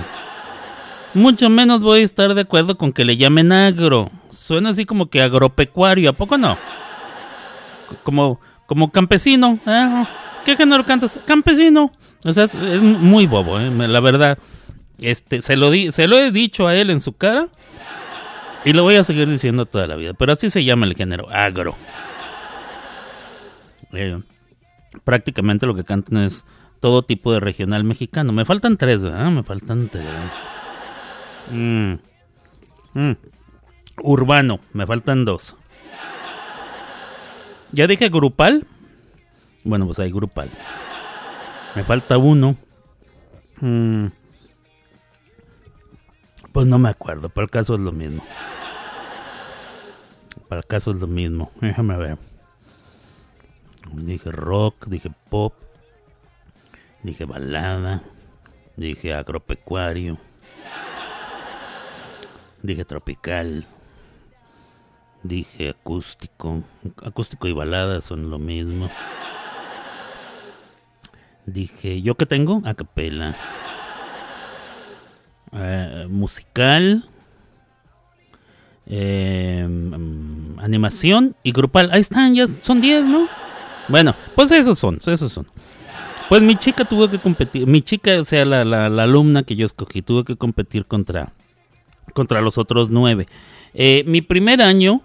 [1.14, 4.12] Mucho menos voy a estar de acuerdo con que le llamen agro.
[4.30, 6.58] Suena así como que agropecuario, ¿a poco no?
[8.04, 9.58] Como, como campesino.
[9.66, 10.04] ¿eh?
[10.44, 11.18] ¿Qué género cantas?
[11.26, 11.94] Campesino.
[12.26, 13.72] O sea, es, muy bobo, ¿eh?
[13.72, 14.38] la verdad.
[15.00, 17.48] Este, se lo, di, se lo he dicho a él en su cara.
[18.66, 20.14] Y lo voy a seguir diciendo toda la vida.
[20.14, 21.76] Pero así se llama el género, agro.
[23.94, 24.20] Eh,
[25.04, 26.46] prácticamente lo que cantan es
[26.80, 28.34] todo tipo de regional mexicano.
[28.34, 29.30] Me faltan tres, ¿verdad?
[29.30, 30.04] Me faltan tres.
[31.52, 31.94] Mm.
[32.96, 33.18] Mm.
[34.02, 35.56] Urbano, me faltan dos.
[37.72, 38.66] Ya dije grupal.
[39.64, 40.50] Bueno, pues hay grupal.
[41.76, 42.56] Me falta uno.
[43.62, 44.08] Mm.
[46.52, 48.24] Pues no me acuerdo, para el caso es lo mismo.
[50.48, 51.52] Para el caso es lo mismo.
[51.62, 52.18] Déjame ver.
[53.94, 55.54] Dije rock, dije pop,
[57.04, 58.02] dije balada,
[58.76, 60.18] dije agropecuario,
[62.64, 63.68] dije tropical,
[65.22, 66.64] dije acústico.
[67.04, 68.90] Acústico y balada son lo mismo.
[71.46, 72.62] Dije, ¿yo qué tengo?
[72.66, 73.36] Acapela.
[75.54, 77.08] eh, musical,
[78.88, 81.90] eh, mm, animación y grupal.
[81.92, 83.28] Ahí están, ya son 10, ¿no?
[83.88, 85.46] Bueno, pues esos son, esos son.
[86.30, 89.66] Pues mi chica tuvo que competir, mi chica, o sea, la, la- alumna que yo
[89.66, 91.34] escogí, tuvo que competir contra,
[92.14, 93.28] contra los otros nueve.
[93.76, 95.02] Eh, mi primer año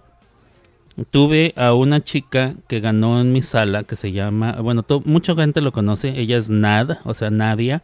[1.10, 5.60] tuve a una chica que ganó en mi sala, que se llama, bueno, mucha gente
[5.60, 7.82] lo conoce, ella es Nad, o sea, Nadia.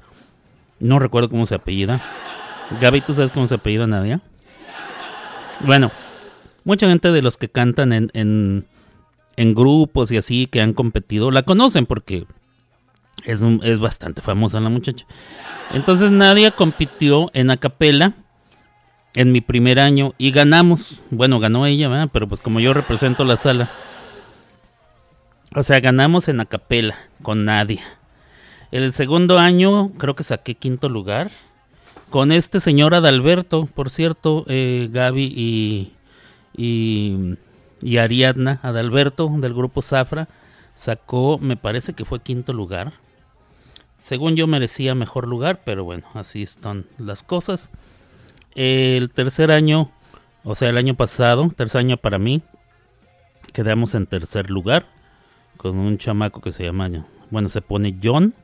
[0.80, 2.02] No recuerdo cómo se apellida.
[2.80, 4.20] Gaby, ¿tú sabes cómo se apellida Nadia?
[5.60, 5.90] Bueno,
[6.64, 8.66] mucha gente de los que cantan en, en,
[9.36, 12.26] en grupos y así que han competido la conocen porque
[13.24, 15.06] es, un- es bastante famosa la muchacha.
[15.72, 18.12] Entonces Nadia compitió en acapela
[19.14, 21.00] en mi primer año y ganamos.
[21.10, 22.10] Bueno, ganó ella, ¿verdad?
[22.12, 23.70] pero pues como yo represento la sala.
[25.54, 27.82] O sea, ganamos en acapela con Nadia.
[28.72, 31.30] El segundo año creo que saqué quinto lugar
[32.10, 35.92] con este señor Adalberto, por cierto, eh, Gaby
[36.56, 37.36] y,
[37.82, 40.28] y, Ariadna Adalberto del grupo Zafra
[40.74, 42.94] sacó, me parece que fue quinto lugar.
[43.98, 47.70] Según yo merecía mejor lugar, pero bueno, así están las cosas.
[48.54, 49.90] El tercer año,
[50.44, 52.42] o sea, el año pasado, tercer año para mí,
[53.52, 54.86] quedamos en tercer lugar
[55.56, 56.88] con un chamaco que se llama,
[57.30, 58.34] bueno, se pone John.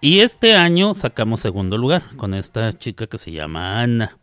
[0.00, 4.16] Y este año sacamos segundo lugar con esta chica que se llama Ana.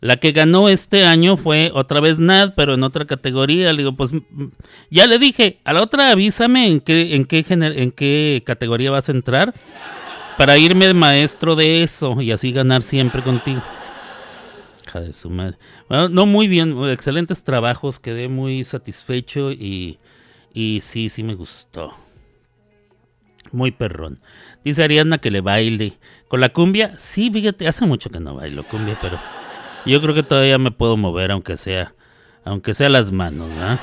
[0.00, 3.72] La que ganó este año fue otra vez Nad, pero en otra categoría.
[3.72, 4.10] Le digo, pues
[4.90, 8.90] ya le dije, a la otra avísame en qué, en qué, gener- en qué categoría
[8.90, 9.54] vas a entrar
[10.36, 13.62] para irme maestro de eso y así ganar siempre contigo.
[14.86, 15.56] Hija de su madre.
[15.88, 19.98] Bueno, no muy bien, excelentes trabajos, quedé muy satisfecho y,
[20.52, 21.94] y sí, sí me gustó.
[23.50, 24.20] Muy perrón.
[24.66, 25.92] Dice Ariadna que le baile.
[26.26, 26.98] ¿Con la cumbia?
[26.98, 29.16] Sí, fíjate, hace mucho que no bailo cumbia, pero
[29.86, 31.94] yo creo que todavía me puedo mover, aunque sea,
[32.44, 33.78] aunque sea las manos, ¿verdad?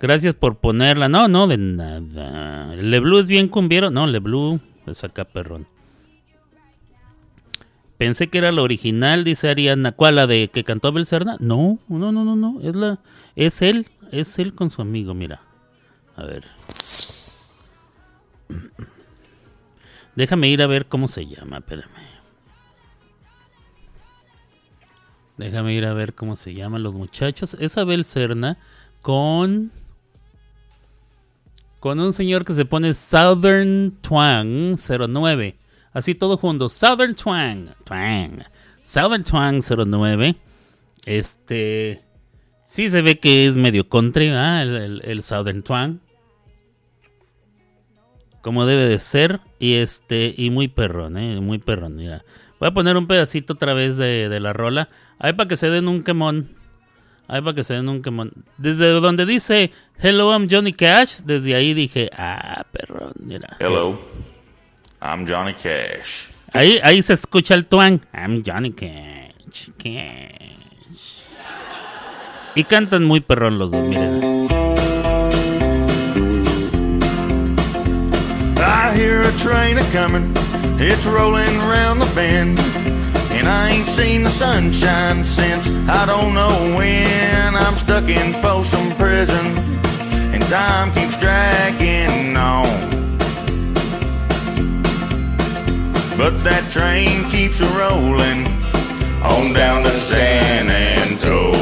[0.00, 1.10] Gracias por ponerla.
[1.10, 2.74] No, no, de nada.
[2.74, 3.90] ¿Le Blue es bien cumbiero?
[3.90, 5.66] No, Le Blue es acá perrón.
[7.98, 9.92] Pensé que era la original, dice Ariana.
[9.92, 10.14] ¿Cuál?
[10.14, 11.36] ¿La de que cantó Abel Serna?
[11.38, 12.62] No, no, no, no, no.
[12.62, 13.00] Es la,
[13.34, 15.42] es él, es él con su amigo, mira.
[16.16, 16.44] A ver.
[20.16, 22.06] Déjame ir a ver cómo se llama, espérame.
[25.36, 27.54] Déjame ir a ver cómo se llaman los muchachos.
[27.60, 28.56] Es Abel Serna
[29.02, 29.70] con.
[31.80, 35.56] Con un señor que se pone Southern Twang 09.
[35.92, 36.70] Así todo junto.
[36.70, 37.74] Southern Twang.
[37.84, 38.42] Twang.
[38.84, 40.36] Southern Twang 09.
[41.04, 42.02] Este.
[42.64, 46.00] Sí se ve que es medio country, el Southern Twang.
[48.46, 49.40] Como debe de ser.
[49.58, 50.32] Y este.
[50.36, 51.40] Y muy perrón, ¿eh?
[51.40, 52.24] Muy perrón, mira.
[52.60, 54.88] Voy a poner un pedacito otra vez de, de la rola.
[55.18, 56.50] Ahí para que se den un quemón.
[57.26, 58.30] Ahí para que se den un quemón.
[58.56, 61.22] Desde donde dice Hello, I'm Johnny Cash.
[61.24, 63.56] Desde ahí dije, ah, perrón, mira.
[63.58, 63.98] Hello,
[65.02, 66.28] I'm Johnny Cash.
[66.52, 67.98] Ahí, ahí se escucha el twang.
[68.14, 69.70] I'm Johnny Cash.
[69.76, 71.20] Cash.
[72.54, 74.55] Y cantan muy perrón los dos, miren.
[78.66, 80.32] I hear a train a coming,
[80.78, 82.58] it's rolling around the bend.
[83.30, 87.54] And I ain't seen the sunshine since I don't know when.
[87.54, 89.46] I'm stuck in Folsom Prison,
[90.34, 92.66] and time keeps dragging on.
[96.16, 98.46] But that train keeps rolling
[99.22, 101.52] on down to San Antonio.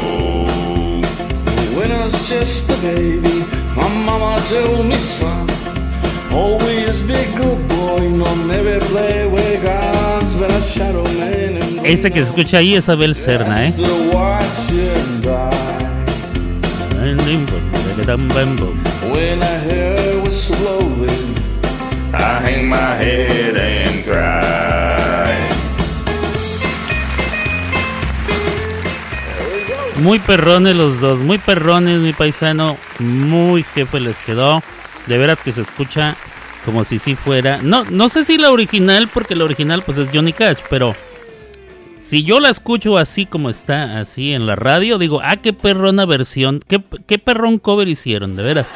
[1.77, 3.43] When I was just a baby,
[3.75, 5.54] my mama told me, son,
[11.83, 13.73] Ese que se escucha ahí es Abel Serna, ¿eh?
[30.01, 34.61] Muy perrones los dos, muy perrones, mi paisano, muy jefe les quedó.
[35.07, 36.15] De veras que se escucha
[36.65, 37.59] como si sí fuera.
[37.61, 40.95] No, no sé si la original, porque la original pues es Johnny Cash, pero
[42.01, 46.05] si yo la escucho así como está, así en la radio, digo, ah, qué perrona
[46.05, 48.67] versión, qué, qué perrón cover hicieron, de veras.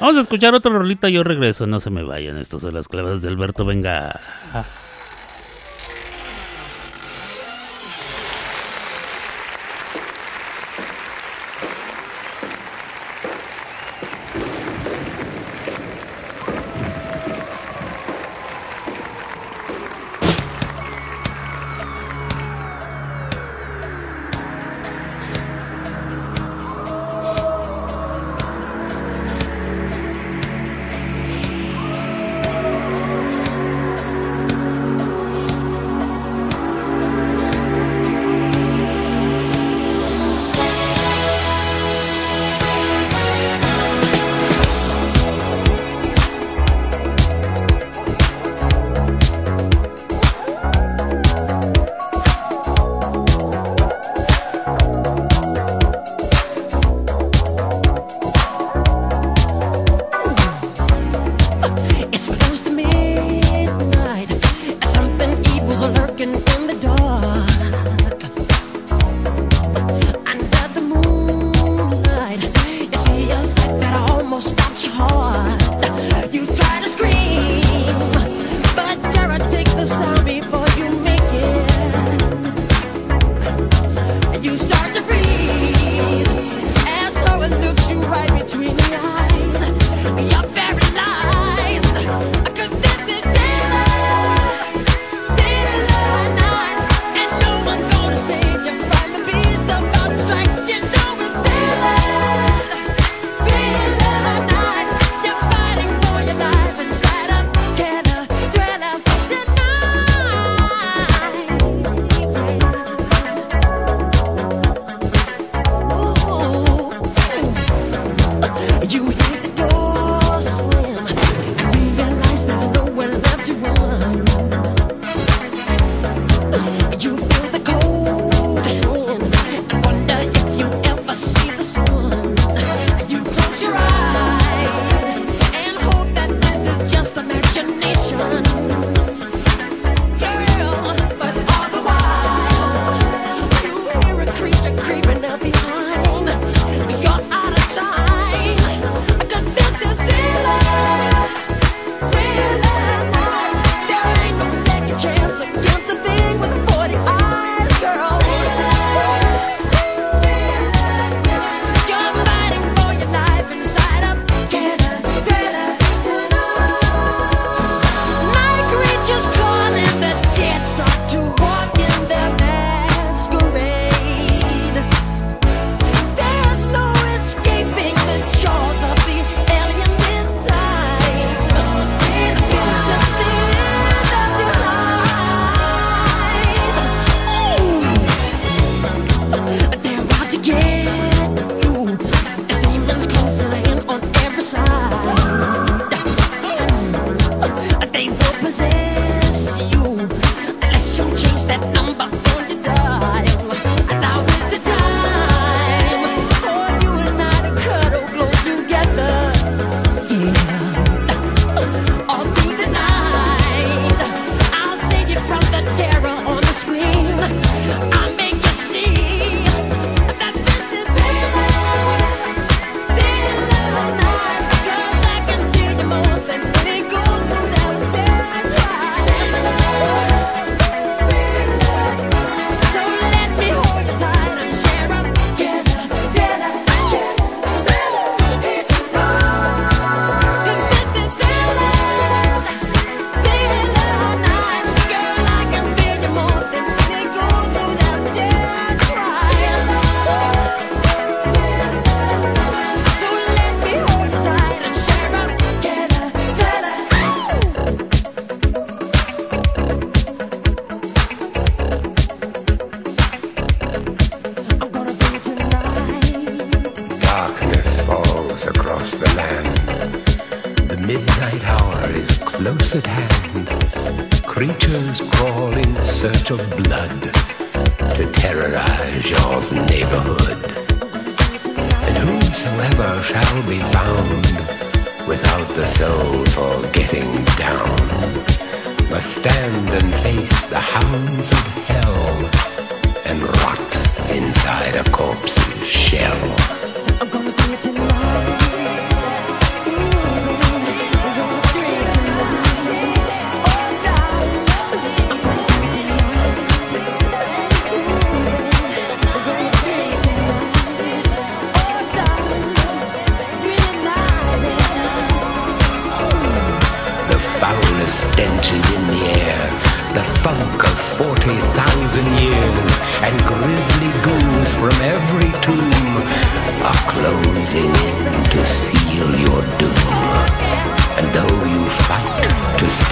[0.00, 3.22] Vamos a escuchar otra rolita, yo regreso, no se me vayan, estos son las claves
[3.22, 4.18] de Alberto, venga.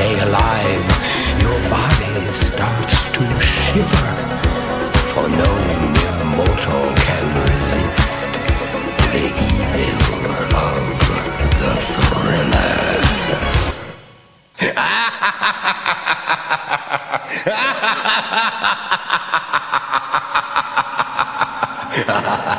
[0.00, 0.86] Stay alive,
[1.44, 4.10] your body starts to shiver,
[5.12, 5.50] for no
[5.94, 8.30] mere mortal can resist
[9.12, 9.24] the
[9.76, 10.24] evil
[10.68, 10.84] of
[11.60, 12.80] the thriller.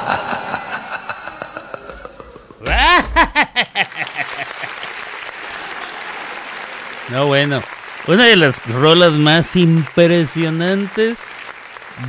[7.21, 7.61] No, bueno.
[8.07, 11.19] Una de las rolas más impresionantes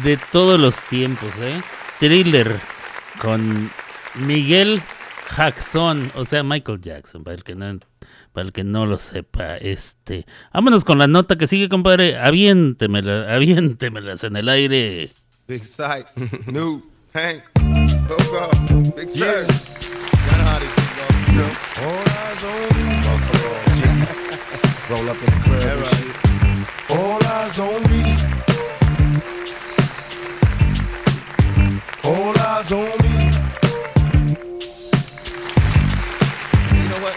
[0.02, 1.60] de todos los tiempos, ¿eh?
[2.00, 2.58] Thriller
[3.20, 3.70] con
[4.14, 4.80] Miguel
[5.36, 7.78] Jackson, o sea, Michael Jackson, para el que no,
[8.32, 9.58] para el que no lo sepa.
[9.58, 12.16] Este, vámonos con la nota que sigue, compadre.
[12.16, 15.10] Aviéntemela, aviéntemelas en el aire.
[15.46, 16.06] Big Sight,
[16.46, 16.82] New,
[17.12, 17.42] Hank,
[18.08, 18.48] Coco,
[18.96, 19.46] Big Sight.
[20.08, 20.68] Kinda how they
[21.26, 21.50] you know.
[21.82, 24.21] All eyes on me.
[24.90, 25.62] Roll up in the club.
[26.90, 28.02] All eyes on me.
[32.04, 33.14] All eyes on me.
[36.72, 37.16] You know what?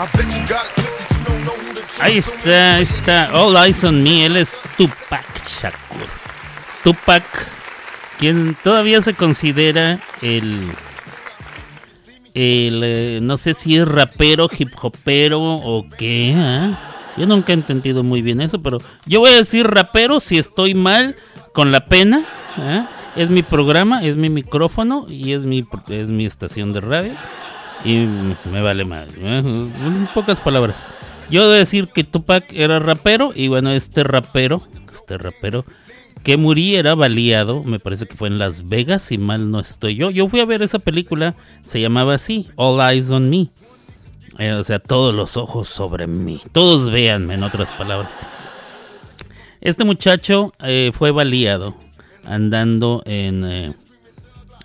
[0.00, 1.06] I bet you got it twisted.
[1.18, 3.30] You don't know who the Ahí está, ahí está.
[3.32, 4.26] All Eyes on Me.
[4.26, 6.08] Él es Tupac Shakur.
[6.82, 7.22] Tupac,
[8.18, 10.72] quien todavía se considera el.
[12.34, 16.34] Eh, no sé si es rapero, hip hopero o qué.
[16.36, 17.12] ¿ah?
[17.16, 20.74] Yo nunca he entendido muy bien eso, pero yo voy a decir rapero si estoy
[20.74, 21.16] mal
[21.52, 22.24] con la pena.
[22.56, 22.88] ¿ah?
[23.16, 27.12] Es mi programa, es mi micrófono y es mi, es mi estación de radio.
[27.84, 28.06] Y
[28.50, 29.08] me vale más.
[29.20, 30.86] En pocas palabras.
[31.30, 34.62] Yo voy a decir que Tupac era rapero y bueno, este rapero,
[34.94, 35.64] este rapero
[36.22, 39.96] que murió era baleado, me parece que fue en Las Vegas, si mal no estoy
[39.96, 40.10] yo.
[40.10, 43.50] Yo fui a ver esa película, se llamaba así, All Eyes on Me.
[44.38, 46.40] Eh, o sea, todos los ojos sobre mí.
[46.52, 48.18] Todos véanme, en otras palabras.
[49.60, 51.76] Este muchacho eh, fue baleado
[52.24, 53.74] andando en, eh,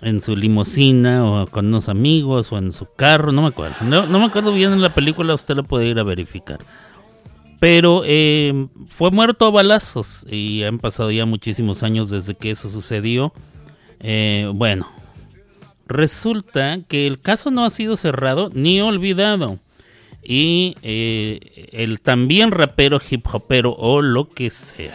[0.02, 3.76] en su limusina o con unos amigos o en su carro, no me acuerdo.
[3.82, 6.58] No, no me acuerdo bien en la película, usted lo puede ir a verificar.
[7.60, 12.70] Pero eh, fue muerto a balazos y han pasado ya muchísimos años desde que eso
[12.70, 13.32] sucedió.
[14.00, 14.88] Eh, bueno,
[15.88, 19.58] resulta que el caso no ha sido cerrado ni olvidado.
[20.22, 24.94] Y eh, el también rapero, hip hopero o lo que sea,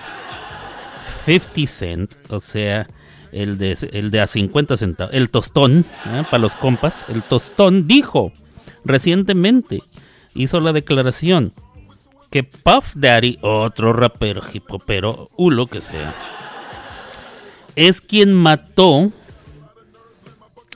[1.26, 2.88] 50 Cent, o sea,
[3.32, 6.24] el de, el de a 50 centavos, el tostón, ¿eh?
[6.30, 8.32] para los compas, el tostón dijo
[8.86, 9.82] recientemente,
[10.36, 11.52] hizo la declaración
[12.34, 16.16] que Puff Daddy, otro rapero, hip hopero, o lo que sea,
[17.76, 19.12] es quien mató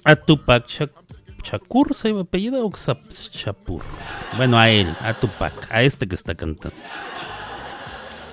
[0.03, 0.91] a Tupac Shak-
[1.43, 3.81] Shakur, ¿se apellida o Xap- Shakur?
[4.37, 6.77] Bueno, a él, a Tupac, a este que está cantando.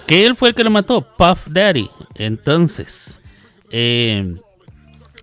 [0.07, 1.89] Que él fue el que lo mató, Puff Daddy.
[2.17, 3.21] Entonces,
[3.71, 4.35] eh,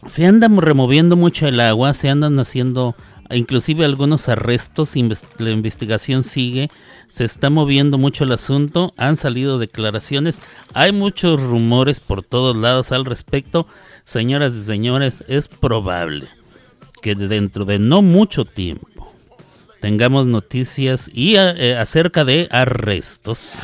[0.07, 2.95] se andan removiendo mucho el agua, se andan haciendo
[3.33, 4.95] inclusive algunos arrestos,
[5.37, 6.69] la investigación sigue,
[7.09, 10.41] se está moviendo mucho el asunto, han salido declaraciones,
[10.73, 13.67] hay muchos rumores por todos lados al respecto.
[14.05, 16.27] Señoras y señores, es probable
[17.01, 19.11] que dentro de no mucho tiempo
[19.79, 23.59] tengamos noticias y eh, acerca de arrestos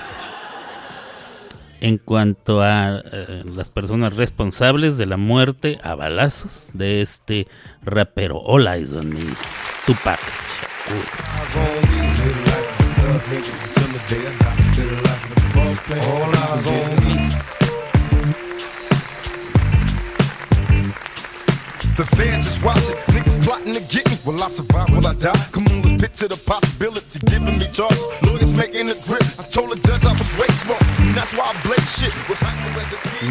[1.82, 7.48] en cuanto a eh, las personas responsables de la muerte a balazos de este
[7.84, 8.40] rapero.
[8.40, 9.22] All Eyes on Me,
[9.86, 10.20] Tupac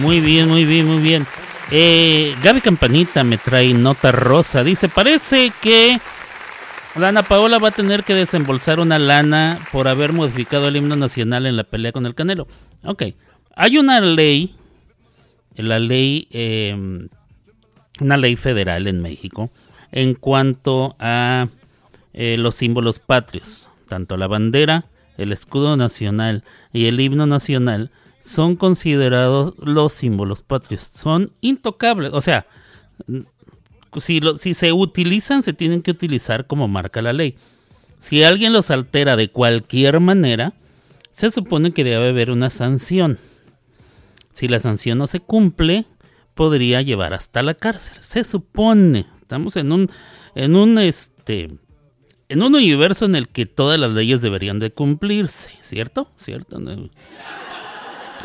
[0.01, 1.27] Muy bien, muy bien, muy bien.
[1.71, 4.63] Eh, Gaby Campanita me trae nota rosa.
[4.65, 6.01] Dice, parece que
[6.95, 11.47] Dana Paola va a tener que desembolsar una lana por haber modificado el himno nacional
[11.47, 12.47] en la pelea con el Canelo.
[12.85, 13.03] Ok,
[13.55, 14.55] hay una ley,
[15.55, 16.77] la ley, eh,
[18.01, 19.51] una ley federal en México
[19.93, 21.49] en cuanto a
[22.17, 23.69] eh, los símbolos patrios.
[23.87, 24.87] Tanto la bandera,
[25.19, 26.43] el escudo nacional
[26.73, 30.83] y el himno nacional son considerados los símbolos patrios.
[30.83, 32.13] Son intocables.
[32.13, 32.47] O sea,
[33.99, 37.37] si, si se utilizan, se tienen que utilizar como marca la ley.
[38.01, 40.55] Si alguien los altera de cualquier manera,
[41.13, 43.19] se supone que debe haber una sanción.
[44.33, 45.85] Si la sanción no se cumple,
[46.35, 47.97] podría llevar hasta la cárcel.
[48.01, 49.07] Se supone.
[49.21, 49.91] Estamos en un,
[50.35, 51.59] en un este,
[52.29, 56.11] en un universo en el que todas las leyes deberían de cumplirse, ¿cierto?
[56.17, 56.61] ¿Cierto?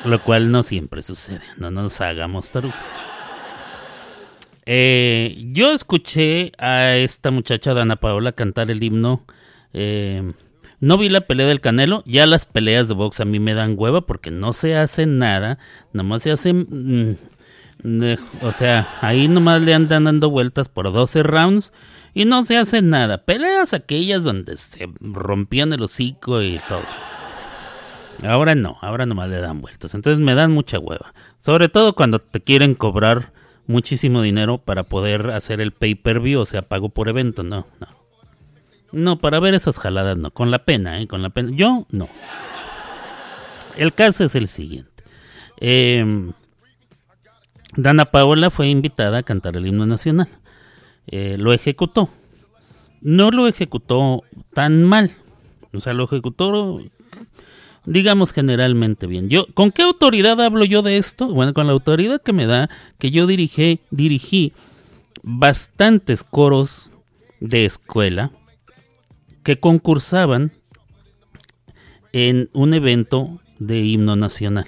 [0.05, 1.41] Lo cual no siempre sucede.
[1.57, 2.77] No nos hagamos tarugas.
[4.65, 9.25] Eh, yo escuché a esta muchacha Dana Paola cantar el himno.
[9.73, 10.33] eh,
[10.79, 12.03] no vi la pelea del Canelo.
[12.07, 15.59] Ya las peleas de box a mí me dan hueva porque no se hace nada.
[15.93, 16.65] Nomás se hacen.
[17.83, 21.71] mm, eh, o sea, ahí nomás le andan dando vueltas por 12 rounds
[22.13, 23.19] y no se hace nada.
[23.25, 26.83] Peleas aquellas donde se rompían el hocico y todo.
[28.23, 29.95] Ahora no, ahora nomás le dan vueltas.
[29.95, 31.13] Entonces me dan mucha hueva.
[31.39, 33.33] Sobre todo cuando te quieren cobrar
[33.67, 37.43] muchísimo dinero para poder hacer el pay-per-view, o sea, pago por evento.
[37.43, 37.87] No, no.
[38.91, 40.31] No, para ver esas jaladas no.
[40.31, 41.07] Con la pena, ¿eh?
[41.07, 41.51] Con la pena.
[41.53, 42.09] Yo no.
[43.77, 45.03] El caso es el siguiente.
[45.61, 46.31] Eh,
[47.75, 50.27] Dana Paola fue invitada a cantar el himno nacional.
[51.11, 52.09] Eh, lo ejecutó.
[53.01, 55.11] No lo ejecutó tan mal.
[55.73, 56.79] O sea, lo ejecutó
[57.85, 59.29] digamos generalmente bien.
[59.29, 61.27] Yo, ¿con qué autoridad hablo yo de esto?
[61.27, 64.53] Bueno, con la autoridad que me da que yo dirigí, dirigí
[65.23, 66.89] bastantes coros
[67.39, 68.31] de escuela
[69.43, 70.51] que concursaban
[72.13, 74.65] en un evento de himno nacional.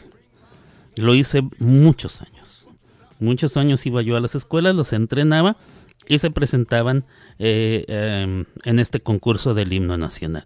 [0.96, 2.68] Lo hice muchos años.
[3.20, 5.56] Muchos años iba yo a las escuelas, los entrenaba
[6.08, 7.06] y se presentaban
[7.40, 10.44] eh, eh, en este concurso del himno nacional.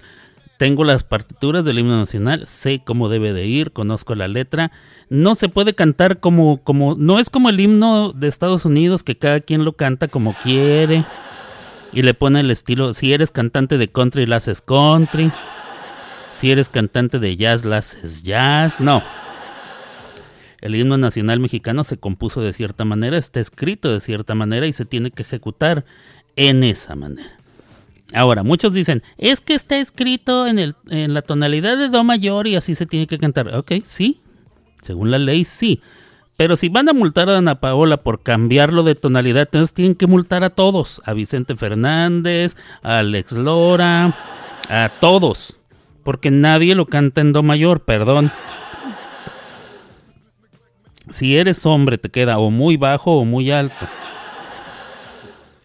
[0.58, 4.72] Tengo las partituras del himno nacional, sé cómo debe de ir, conozco la letra.
[5.08, 9.16] No se puede cantar como, como, no es como el himno de Estados Unidos que
[9.16, 11.06] cada quien lo canta como quiere
[11.94, 12.96] y le pone el estilo.
[12.96, 15.32] Si eres cantante de country, la haces country.
[16.32, 18.80] Si eres cantante de jazz, la haces jazz.
[18.80, 19.04] No.
[20.62, 24.74] El himno nacional mexicano se compuso de cierta manera, está escrito de cierta manera y
[24.74, 25.86] se tiene que ejecutar
[26.36, 27.38] en esa manera.
[28.14, 32.48] Ahora, muchos dicen, es que está escrito en, el, en la tonalidad de Do mayor
[32.48, 33.54] y así se tiene que cantar.
[33.56, 34.22] Ok, sí,
[34.82, 35.82] según la ley sí.
[36.38, 40.08] Pero si van a multar a Ana Paola por cambiarlo de tonalidad, entonces tienen que
[40.08, 41.02] multar a todos.
[41.04, 44.16] A Vicente Fernández, a Alex Lora,
[44.70, 45.58] a todos.
[46.04, 48.32] Porque nadie lo canta en Do mayor, perdón.
[51.12, 53.88] Si eres hombre te queda o muy bajo o muy alto.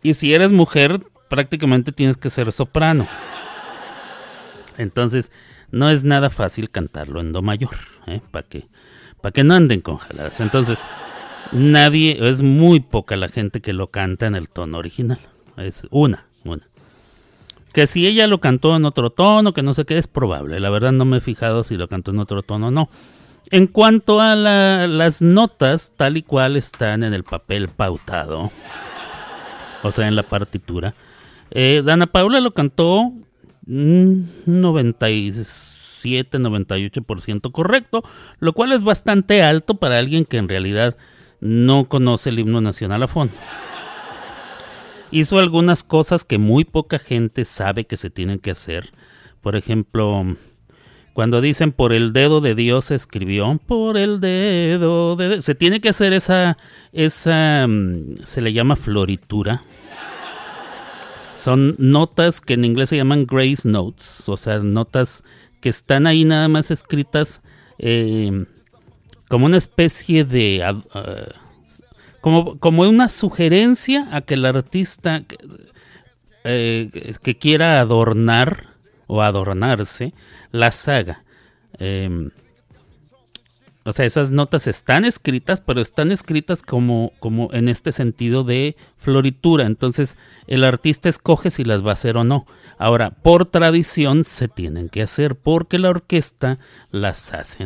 [0.02, 3.06] Y si eres mujer, prácticamente tienes que ser soprano.
[4.78, 5.30] Entonces,
[5.70, 7.76] no es nada fácil cantarlo en do mayor,
[8.06, 8.20] ¿eh?
[8.30, 8.66] para que,
[9.32, 10.40] que no anden con jaladas.
[10.40, 10.84] Entonces,
[11.52, 15.20] nadie, es muy poca la gente que lo canta en el tono original.
[15.56, 16.68] Es una, una.
[17.72, 20.60] Que si ella lo cantó en otro tono, que no sé qué, es probable.
[20.60, 22.90] La verdad no me he fijado si lo cantó en otro tono o no.
[23.52, 28.50] En cuanto a la- las notas, tal y cual están en el papel pautado,
[29.82, 30.94] o sea, en la partitura,
[31.50, 33.12] eh, Dana Paula lo cantó
[33.66, 38.02] mm, 97, 98% correcto,
[38.40, 40.96] lo cual es bastante alto para alguien que en realidad
[41.40, 43.34] no conoce el himno nacional a fondo.
[45.10, 48.90] Hizo algunas cosas que muy poca gente sabe que se tienen que hacer.
[49.42, 50.24] Por ejemplo,
[51.12, 55.54] cuando dicen por el dedo de Dios se escribió, por el dedo de Dios", se
[55.54, 56.56] tiene que hacer esa,
[56.92, 59.62] esa, mm, se le llama floritura.
[61.36, 65.24] Son notas que en inglés se llaman grace notes, o sea, notas
[65.60, 67.42] que están ahí nada más escritas
[67.78, 68.44] eh,
[69.28, 70.62] como una especie de...
[70.62, 70.74] ah,
[72.20, 75.36] como, como una sugerencia a que el artista que,
[76.44, 76.90] eh,
[77.22, 78.71] que quiera adornar
[79.12, 80.14] o adornarse
[80.52, 81.22] las haga.
[81.78, 82.30] Eh,
[83.84, 88.74] o sea, esas notas están escritas, pero están escritas como, como en este sentido de
[88.96, 89.66] floritura.
[89.66, 92.46] Entonces, el artista escoge si las va a hacer o no.
[92.78, 96.58] Ahora, por tradición se tienen que hacer porque la orquesta
[96.90, 97.64] las hace.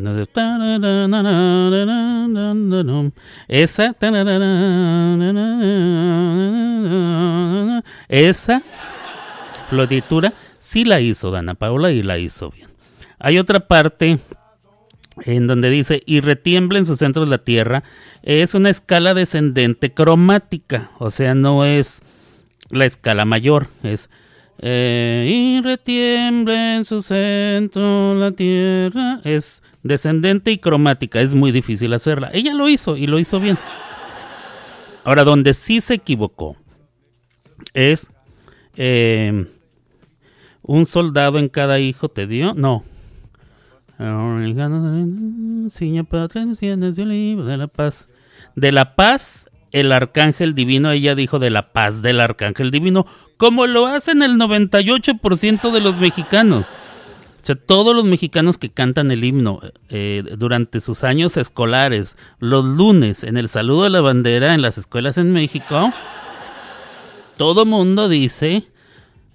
[3.48, 3.94] Esa.
[8.08, 8.62] Esa
[9.68, 10.32] floritura
[10.66, 12.68] sí la hizo Dana Paola y la hizo bien.
[13.20, 14.18] Hay otra parte
[15.24, 17.84] en donde dice, y retiembla en su centro de la Tierra,
[18.22, 22.02] es una escala descendente cromática, o sea, no es
[22.70, 24.10] la escala mayor, es,
[24.58, 31.92] eh, y retiembla en su centro la Tierra, es descendente y cromática, es muy difícil
[31.92, 32.28] hacerla.
[32.32, 33.56] Ella lo hizo y lo hizo bien.
[35.04, 36.56] Ahora, donde sí se equivocó
[37.72, 38.10] es
[38.76, 39.46] eh,
[40.66, 42.84] un soldado en cada hijo te dio, no,
[47.46, 48.08] de la paz.
[48.54, 53.06] De la paz, el arcángel divino, ella dijo de la paz del arcángel divino,
[53.36, 56.68] como lo hacen el 98% de los mexicanos.
[56.70, 62.64] O sea, todos los mexicanos que cantan el himno eh, durante sus años escolares, los
[62.64, 65.92] lunes, en el saludo de la bandera en las escuelas en México,
[67.36, 68.64] todo mundo dice,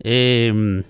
[0.01, 0.83] eh,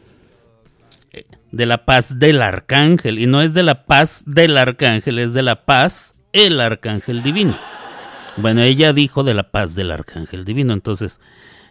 [1.51, 3.19] de la paz del arcángel.
[3.19, 7.57] Y no es de la paz del arcángel, es de la paz el arcángel divino.
[8.37, 10.73] Bueno, ella dijo de la paz del arcángel divino.
[10.73, 11.19] Entonces,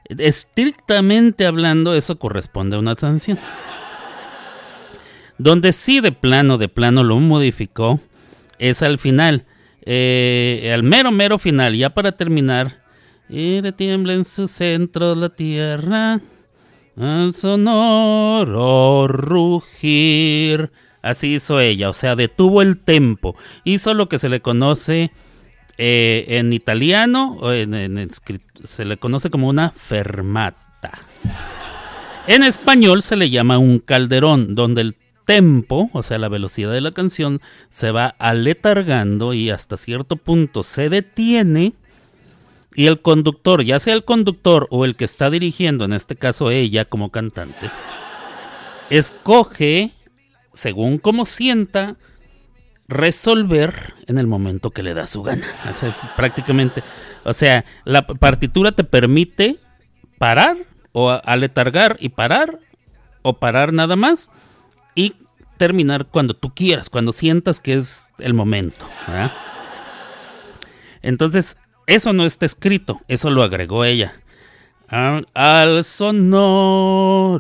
[0.09, 3.39] estrictamente hablando, eso corresponde a una sanción.
[5.39, 8.01] Donde sí de plano, de plano lo modificó,
[8.59, 9.47] es al final.
[9.83, 12.81] Eh, al mero, mero final, ya para terminar.
[13.31, 16.21] Y tiembla en su centro la tierra
[17.01, 20.71] al sonoro rugir.
[21.03, 23.37] Así hizo ella, o sea, detuvo el tempo.
[23.65, 25.11] Hizo lo que se le conoce
[25.79, 28.11] eh, en italiano, o en,
[28.65, 30.93] se le conoce como una fermata.
[32.27, 36.83] En español se le llama un calderón, donde el tempo, o sea, la velocidad de
[36.83, 37.41] la canción,
[37.71, 41.73] se va aletargando y hasta cierto punto se detiene
[42.81, 46.51] y el conductor, ya sea el conductor o el que está dirigiendo, en este caso
[46.51, 47.71] ella como cantante,
[48.89, 49.91] escoge,
[50.55, 51.97] según como sienta,
[52.89, 55.47] resolver en el momento que le da su gana.
[55.67, 56.83] O es prácticamente,
[57.23, 59.59] o sea, la partitura te permite
[60.17, 60.57] parar
[60.93, 62.61] o aletargar y parar
[63.21, 64.31] o parar nada más
[64.95, 65.13] y
[65.59, 68.87] terminar cuando tú quieras, cuando sientas que es el momento.
[71.03, 71.59] Entonces,
[71.91, 74.15] eso no está escrito, eso lo agregó ella.
[74.89, 77.35] Al, sonoro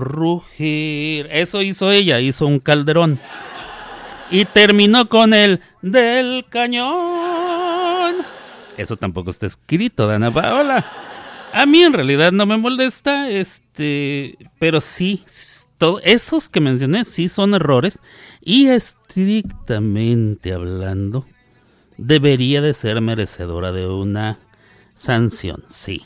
[0.00, 1.28] rugir.
[1.30, 3.20] Eso hizo ella, hizo un calderón.
[4.30, 8.16] Y terminó con el del cañón.
[8.78, 10.90] Eso tampoco está escrito, Dana Paola.
[11.52, 15.22] A mí en realidad no me molesta, este, pero sí,
[16.02, 18.00] esos que mencioné sí son errores
[18.40, 21.26] y estrictamente hablando,
[21.96, 24.38] debería de ser merecedora de una
[24.94, 26.04] sanción, sí.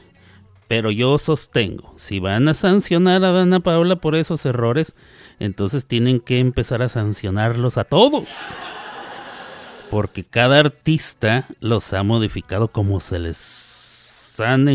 [0.67, 4.95] Pero yo sostengo, si van a sancionar a Dana Paula por esos errores,
[5.41, 8.29] entonces tienen que empezar a sancionarlos a todos.
[9.91, 14.69] Porque cada artista los ha modificado como se les han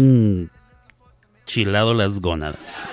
[1.45, 2.89] enchilado las gónadas.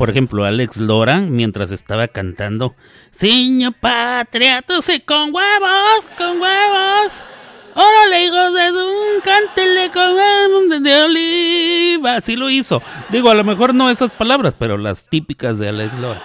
[0.00, 2.74] Por ejemplo, Alex Lora, mientras estaba cantando,
[3.10, 7.26] Señor Patria, tú sé con huevos, con huevos.
[7.74, 12.16] Órale, hijos de un cántele con de oliva.
[12.16, 12.80] Así lo hizo.
[13.10, 16.22] Digo, a lo mejor no esas palabras, pero las típicas de Alex Lora.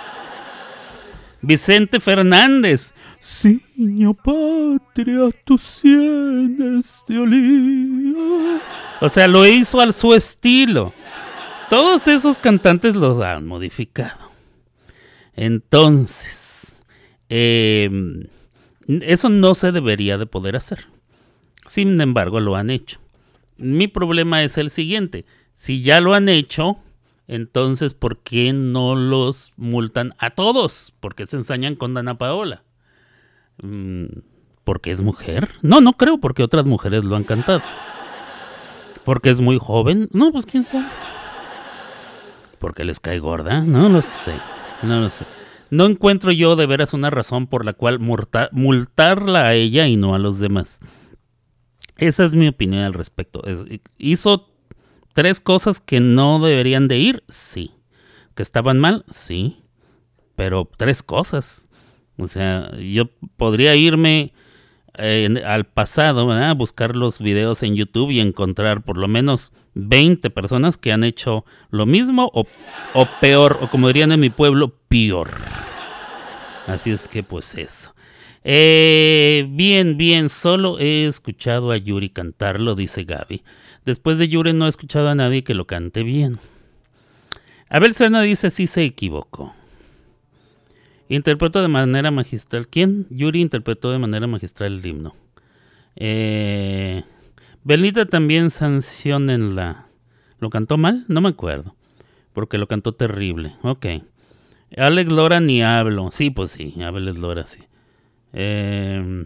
[1.41, 2.93] Vicente Fernández.
[3.19, 8.61] Señor Patria, tus sienes de oliva.
[9.01, 10.93] O sea, lo hizo al su estilo.
[11.70, 14.30] Todos esos cantantes los han modificado.
[15.36, 16.78] Entonces,
[17.28, 18.26] em,
[18.88, 20.88] eso no se debería de poder hacer.
[21.66, 22.99] Sin embargo, lo han hecho.
[23.57, 25.26] Mi problema es el siguiente.
[25.55, 26.78] Si ya lo han hecho,
[27.28, 30.93] entonces, ¿por qué no los multan a todos?
[30.99, 32.63] ¿Por qué se ensañan con Dana Paola?
[33.63, 34.05] Mm,
[34.63, 35.49] ¿Porque es mujer?
[35.63, 37.63] No, no creo, porque otras mujeres lo han cantado.
[39.03, 40.09] ¿Porque es muy joven?
[40.11, 40.86] No, pues quién sabe
[42.66, 43.61] porque les cae gorda?
[43.61, 44.34] No lo sé,
[44.82, 45.24] no lo sé.
[45.70, 50.16] No encuentro yo de veras una razón por la cual multarla a ella y no
[50.16, 50.80] a los demás.
[51.97, 53.43] Esa es mi opinión al respecto.
[53.99, 54.49] ¿Hizo
[55.13, 57.24] tres cosas que no deberían de ir?
[57.30, 57.70] Sí.
[58.34, 59.05] ¿Que estaban mal?
[59.11, 59.61] Sí.
[60.36, 61.68] Pero tres cosas.
[62.18, 64.34] O sea, yo podría irme
[64.97, 66.55] al pasado, ¿verdad?
[66.55, 71.45] buscar los videos en YouTube y encontrar por lo menos 20 personas que han hecho
[71.69, 72.45] lo mismo o,
[73.19, 75.29] peor, o como dirían en mi pueblo, peor.
[76.67, 77.93] Así es que pues eso.
[78.43, 83.43] Eh, bien, bien, solo he escuchado a Yuri cantarlo, dice Gaby.
[83.85, 86.39] Después de Yuri no he escuchado a nadie que lo cante bien.
[87.69, 89.53] Abel Serna dice sí se equivocó.
[91.10, 92.68] Interpretó de manera magistral.
[92.68, 93.06] ¿Quién?
[93.10, 95.16] Yuri interpretó de manera magistral el himno.
[95.95, 97.03] Eh,
[97.64, 99.88] Belita también sancionenla.
[100.39, 101.06] ¿Lo cantó mal?
[101.08, 101.76] No me acuerdo.
[102.34, 103.56] Porque lo cantó terrible.
[103.62, 103.86] Ok.
[104.78, 106.10] Alex Lora ni hablo.
[106.12, 106.74] Sí, pues sí.
[106.82, 107.62] Alex Lora sí.
[108.34, 109.26] Eh,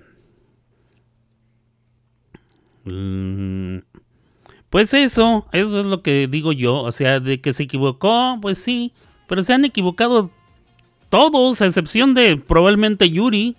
[2.84, 3.78] mm,
[4.70, 6.78] pues eso, eso es lo que digo yo.
[6.78, 8.94] O sea, de que se equivocó, pues sí.
[9.28, 10.32] Pero se han equivocado
[11.10, 13.56] todos, a excepción de probablemente Yuri.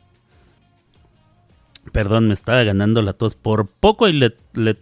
[1.92, 3.34] Perdón, me estaba ganando la tos.
[3.34, 4.76] Por poco y le, le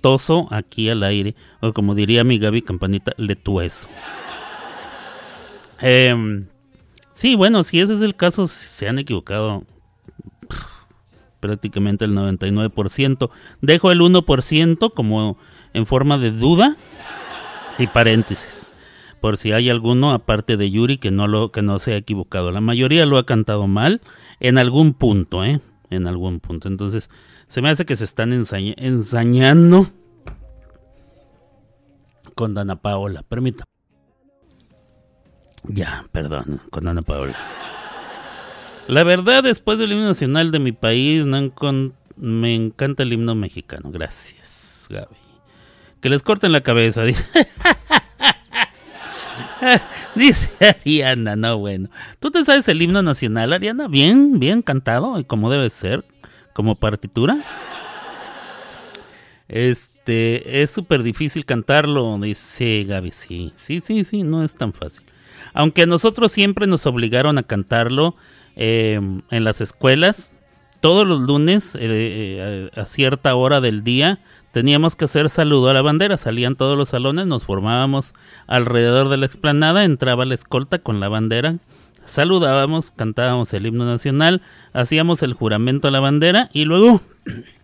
[0.50, 1.34] aquí al aire.
[1.60, 3.88] O como diría mi Gaby Campanita, le tueso.
[5.80, 6.46] Em,
[7.12, 9.64] sí, bueno, si ese es el caso, se han equivocado
[11.40, 13.30] prácticamente el 99%.
[13.62, 15.38] Dejo el 1% como
[15.72, 16.76] en forma de duda
[17.78, 18.72] y paréntesis.
[19.20, 22.50] Por si hay alguno aparte de Yuri que no lo que no se ha equivocado.
[22.52, 24.00] La mayoría lo ha cantado mal
[24.40, 25.60] en algún punto, ¿eh?
[25.90, 26.68] En algún punto.
[26.68, 27.10] Entonces,
[27.48, 29.88] se me hace que se están ensaña- ensañando
[32.34, 33.22] con Dana Paola.
[33.22, 33.64] Permítame.
[35.64, 37.36] Ya, perdón, con Ana Paola.
[38.86, 41.52] La verdad, después del himno nacional de mi país, no
[42.16, 43.90] me encanta el himno mexicano.
[43.90, 45.16] Gracias, Gaby.
[46.00, 47.26] Que les corten la cabeza, dice.
[50.14, 51.88] dice Ariana, no bueno.
[52.20, 53.88] ¿Tú te sabes el himno nacional, Ariana?
[53.88, 56.04] Bien, bien cantado, como debe ser,
[56.52, 57.42] como partitura.
[59.48, 63.10] Este, es súper difícil cantarlo, dice Gaby.
[63.10, 65.06] Sí, sí, sí, sí, no es tan fácil.
[65.54, 68.14] Aunque a nosotros siempre nos obligaron a cantarlo
[68.56, 69.00] eh,
[69.30, 70.34] en las escuelas,
[70.80, 74.20] todos los lunes eh, eh, a cierta hora del día
[74.52, 76.16] teníamos que hacer saludo a la bandera.
[76.16, 78.14] Salían todos los salones, nos formábamos
[78.46, 81.56] alrededor de la explanada, entraba la escolta con la bandera,
[82.04, 84.42] saludábamos, cantábamos el himno nacional,
[84.72, 87.00] hacíamos el juramento a la bandera y luego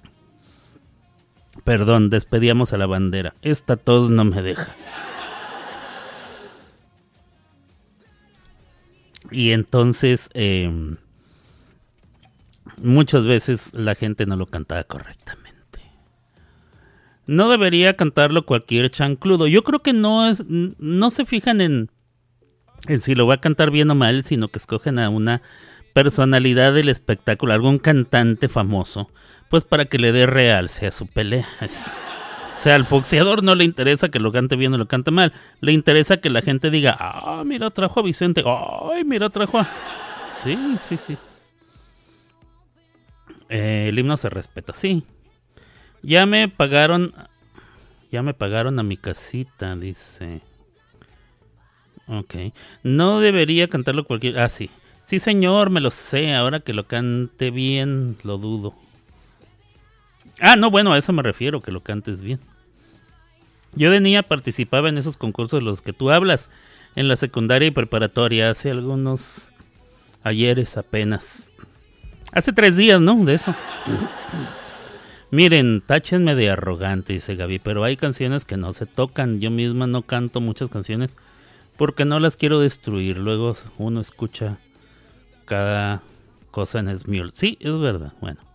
[1.65, 3.35] Perdón, despedíamos a la bandera.
[3.41, 4.77] Esta tos no me deja.
[9.31, 10.97] Y entonces, eh,
[12.77, 15.44] muchas veces la gente no lo cantaba correctamente.
[17.27, 19.47] No debería cantarlo cualquier chancludo.
[19.47, 21.91] Yo creo que no es, no se fijan en,
[22.89, 25.43] en si lo va a cantar bien o mal, sino que escogen a una
[25.95, 29.11] personalidad del espectáculo, algún cantante famoso,
[29.49, 31.49] pues para que le dé realce a su pelea.
[31.63, 35.33] O sea, al boxeador no le interesa que lo cante bien o lo cante mal,
[35.61, 39.69] le interesa que la gente diga, ah, mira, trajo a Vicente, ay, mira, trajo a...
[40.31, 41.17] Sí, sí, sí.
[43.49, 45.05] Eh, el himno se respeta, sí.
[46.05, 47.15] Ya me pagaron,
[48.13, 50.43] ya me pagaron a mi casita, dice.
[52.07, 52.35] Ok.
[52.83, 54.39] No debería cantarlo cualquier...
[54.39, 54.71] Ah, sí.
[55.03, 56.35] Sí, señor, me lo sé.
[56.35, 58.75] Ahora que lo cante bien, lo dudo.
[60.41, 62.41] Ah, no, bueno, a eso me refiero, que lo cantes bien.
[63.75, 66.51] Yo de niña participaba en esos concursos de los que tú hablas,
[66.97, 69.51] en la secundaria y preparatoria, hace algunos
[70.23, 71.51] ayeres apenas.
[72.33, 73.25] Hace tres días, ¿no?
[73.25, 73.55] De eso.
[75.35, 79.41] Miren, táchenme de arrogante, dice Gaby, pero hay canciones que no se tocan.
[79.41, 81.17] Yo misma no canto muchas canciones
[81.77, 83.19] porque no las quiero destruir.
[83.19, 84.59] Luego uno escucha
[85.45, 86.05] cada
[86.53, 87.33] cosa en Smule.
[87.33, 88.13] Sí, es verdad.
[88.21, 88.54] Bueno.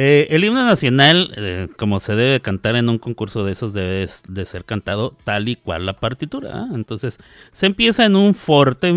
[0.00, 4.08] Eh, el himno nacional, eh, como se debe cantar en un concurso de esos, debe
[4.28, 6.52] de ser cantado tal y cual la partitura.
[6.54, 6.68] ¿ah?
[6.72, 7.18] Entonces,
[7.50, 8.94] se empieza en un forte.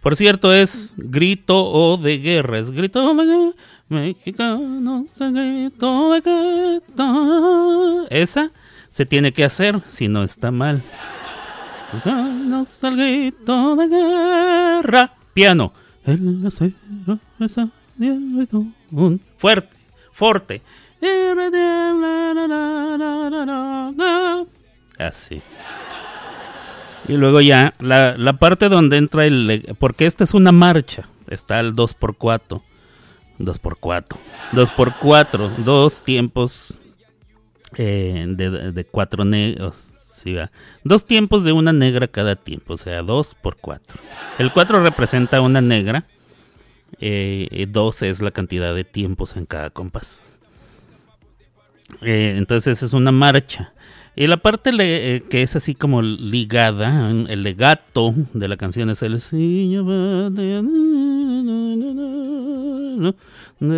[0.00, 2.60] Por cierto, es grito o de guerra.
[2.60, 3.52] Es grito de.
[3.88, 8.06] Mexicano, grito de guerra.
[8.10, 8.52] Esa
[8.90, 10.84] se tiene que hacer si no está mal.
[12.80, 15.14] Grito de guerra.
[15.32, 15.72] Piano.
[19.36, 19.76] Fuerte,
[20.12, 20.62] fuerte.
[24.98, 25.42] Así.
[27.08, 29.76] Y luego ya, la, la parte donde entra el...
[29.78, 31.08] Porque esta es una marcha.
[31.28, 32.62] Está el 2x4.
[33.38, 34.16] 2x4.
[34.52, 35.56] 2x4.
[35.56, 36.80] Dos tiempos
[37.76, 39.90] eh, de, de cuatro negros.
[40.84, 44.00] Dos tiempos de una negra cada tiempo, o sea, dos por cuatro.
[44.38, 46.06] El 4 representa una negra
[47.00, 50.38] eh, 12 es la cantidad de tiempos en cada compás.
[52.02, 53.72] Eh, entonces es una marcha.
[54.16, 59.02] Y la parte eh, que es así como ligada, el legato de la canción es
[59.02, 60.62] el "Si va de,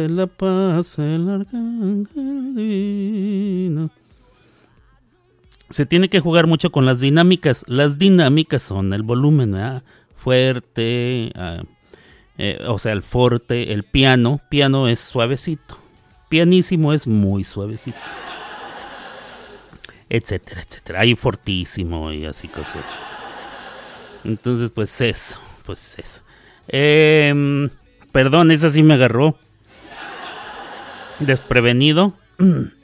[0.09, 3.91] la paz el arcángel divino".
[5.71, 7.65] Se tiene que jugar mucho con las dinámicas.
[7.67, 9.83] Las dinámicas son el volumen, ¿verdad?
[10.15, 11.63] fuerte, ah,
[12.37, 14.41] eh, o sea, el forte, el piano.
[14.49, 15.79] Piano es suavecito.
[16.29, 17.99] Pianísimo es muy suavecito
[20.09, 21.01] etcétera, etcétera.
[21.01, 22.85] Hay fortísimo y así cosas.
[24.25, 26.23] Entonces, pues eso, pues eso.
[26.69, 27.71] Em,
[28.13, 29.39] perdón, esa sí me agarró.
[31.21, 32.15] Desprevenido.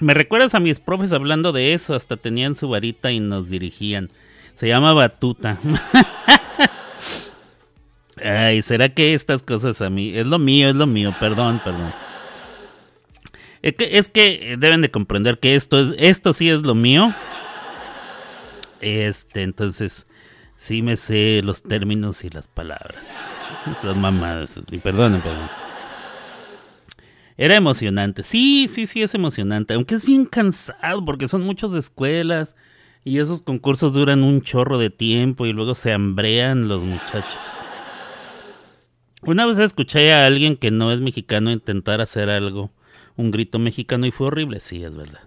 [0.00, 4.10] Me recuerdas a mis profes hablando de eso, hasta tenían su varita y nos dirigían.
[4.56, 5.58] Se llama batuta.
[8.22, 10.16] Ay, ¿será que estas cosas a mí?
[10.16, 11.92] Es lo mío, es lo mío, perdón, perdón.
[13.62, 17.14] Es que, es que deben de comprender que esto es, esto sí es lo mío.
[18.80, 20.06] Este, entonces,
[20.56, 23.12] sí me sé los términos y las palabras.
[23.70, 25.50] Esas, mamadas, sí, perdonen, perdón.
[27.40, 28.22] Era emocionante.
[28.22, 29.72] Sí, sí, sí, es emocionante.
[29.72, 32.54] Aunque es bien cansado porque son muchas escuelas
[33.02, 37.40] y esos concursos duran un chorro de tiempo y luego se hambrean los muchachos.
[39.22, 42.72] Una vez escuché a alguien que no es mexicano intentar hacer algo,
[43.16, 44.60] un grito mexicano y fue horrible.
[44.60, 45.22] Sí, es verdad.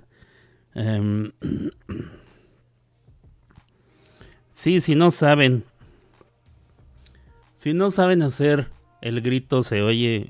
[0.75, 1.31] Em,
[4.51, 5.63] sí, si no saben,
[7.55, 8.69] si no saben hacer
[9.01, 10.29] el grito se oye.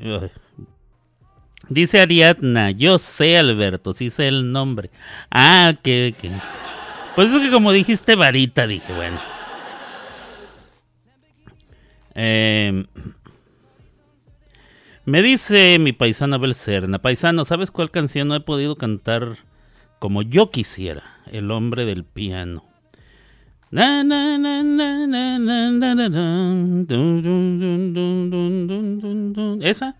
[1.69, 4.91] Dice Ariadna, yo sé Alberto, sí sé el nombre.
[5.31, 6.31] Ah, que, que.
[7.15, 9.19] Pues es que como dijiste varita, dije, bueno.
[12.15, 12.85] Eh,
[15.05, 19.37] me dice mi paisano Abel Serna, paisano, ¿sabes cuál canción no he podido cantar
[19.99, 21.03] como yo quisiera?
[21.31, 22.63] El hombre del piano.
[29.61, 29.95] ¿Esa?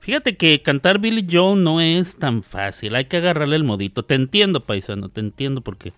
[0.00, 4.02] Fíjate que cantar Billy Joel no es tan fácil, hay que agarrarle el modito.
[4.02, 5.92] Te entiendo, paisano, te entiendo porque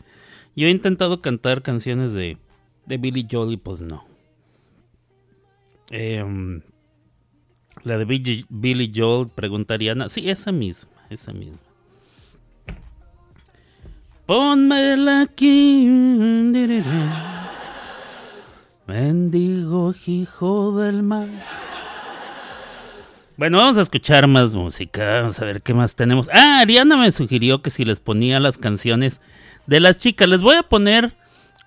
[0.57, 2.37] yo he intentado cantar canciones de,
[2.87, 4.05] de Billy Joel y pues no.
[5.91, 6.63] Em,
[7.85, 11.59] la de Billy, Billy Joel, preguntaría, sí, esa misma, esa misma.
[14.27, 15.87] Pónmela aquí.
[18.87, 21.29] Mendigo hijo del mar.
[23.39, 25.21] Bueno, vamos a escuchar más música.
[25.21, 26.29] Vamos a ver qué más tenemos.
[26.33, 29.23] Ah, Ariana me sugirió que si les ponía las canciones
[29.67, 30.29] de las chicas.
[30.29, 31.15] Les voy a poner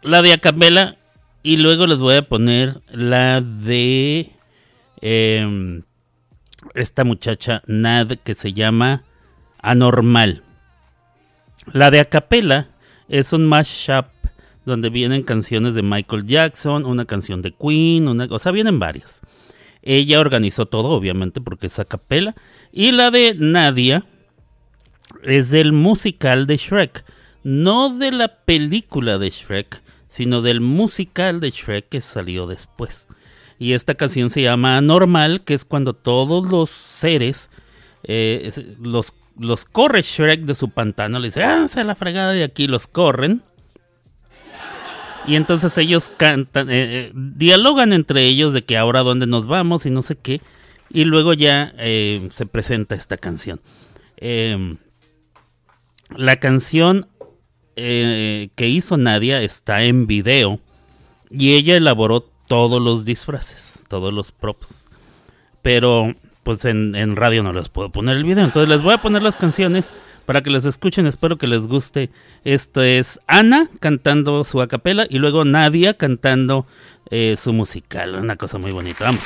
[0.03, 0.97] la de Acapela
[1.41, 4.31] y luego les voy a poner la de
[5.01, 5.81] em,
[6.75, 9.03] esta muchacha Nad que se llama
[9.59, 10.43] Anormal.
[11.73, 12.69] La de Acapela
[13.09, 14.05] es un mashup
[14.65, 19.21] donde vienen canciones de Michael Jackson, una canción de Queen, una, o sea, vienen varias.
[19.85, 22.35] Ella organizó todo, obviamente, porque es a capela.
[22.73, 24.03] Y la de Nadia
[25.23, 27.05] es del musical de Shrek.
[27.43, 33.07] No de la película de Shrek, sino del musical de Shrek que salió después.
[33.59, 37.49] Y esta canción se llama Anormal, que es cuando todos los seres
[38.03, 38.51] eh,
[38.81, 41.19] los, los corre Shrek de su pantano.
[41.19, 43.43] Le dice, ah, se la fregada de aquí, los corren.
[45.27, 49.85] Y entonces ellos cantan, eh, eh, dialogan entre ellos de que ahora dónde nos vamos
[49.85, 50.41] y no sé qué.
[50.89, 53.59] Y luego ya eh, se presenta esta canción.
[54.17, 54.77] Eh,
[56.15, 57.07] la canción
[57.75, 60.59] eh, que hizo Nadia está en video.
[61.29, 64.85] Y ella elaboró todos los disfraces, todos los props.
[65.61, 68.45] Pero pues en, en radio no les puedo poner el video.
[68.45, 69.91] Entonces les voy a poner las canciones
[70.25, 71.05] para que les escuchen.
[71.05, 72.09] Espero que les guste.
[72.43, 76.65] Esto es Ana cantando su acapela y luego Nadia cantando
[77.09, 78.15] eh, su musical.
[78.15, 79.05] Una cosa muy bonita.
[79.05, 79.23] Vamos.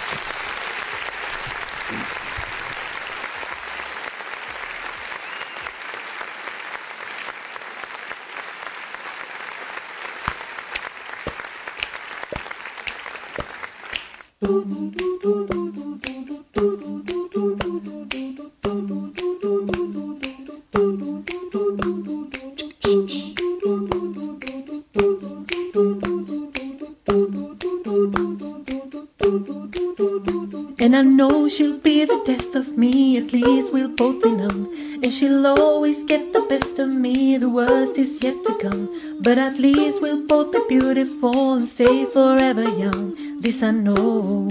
[31.51, 34.71] She'll be the death of me, at least we'll both be numb.
[35.01, 38.95] And she'll always get the best of me, the worst is yet to come.
[39.23, 43.15] But at least we'll both be beautiful and stay forever young.
[43.39, 44.47] This I know,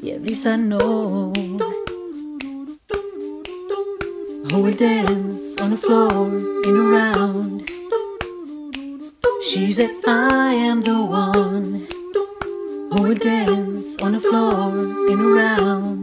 [0.00, 1.32] yeah, this I know.
[4.50, 6.26] Who will dance on the floor
[6.66, 7.68] in a round?
[9.42, 11.86] She said, I am the one
[12.92, 14.78] who will dance on the floor
[15.10, 16.01] in a round.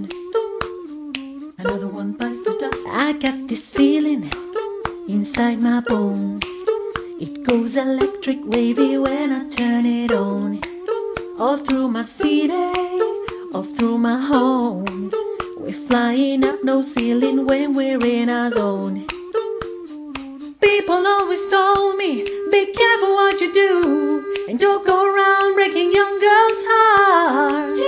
[2.91, 4.30] I got this feeling
[5.07, 6.41] inside my bones.
[7.20, 10.60] It goes electric wavy when I turn it on.
[11.40, 12.52] All through my city,
[13.53, 15.11] all through my home.
[15.57, 19.06] We're flying up no ceiling when we're in our zone.
[20.60, 26.20] People always told me, be careful what you do, and don't go around breaking young
[26.20, 27.82] girls' hearts.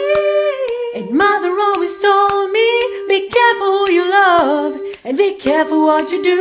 [0.96, 2.68] And mother always told me,
[3.08, 4.81] be careful who you love,
[5.12, 6.40] and be careful what you do,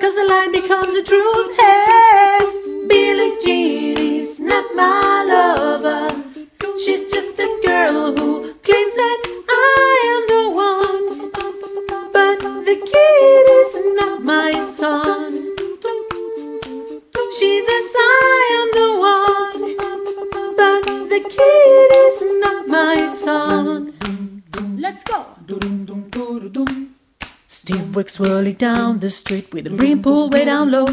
[0.00, 1.50] cause the lie becomes the truth.
[1.60, 6.08] Hey, Billie Jean is not my lover.
[6.82, 9.20] She's just a girl who claims that
[9.50, 11.04] I am the one.
[12.10, 15.30] But the kid is not my son.
[17.36, 19.60] She says I am the one.
[20.56, 23.92] But the kid is not my son.
[24.80, 25.26] Let's go.
[27.64, 30.86] Steve Wicks whirling down the street with a brim pulled way down low.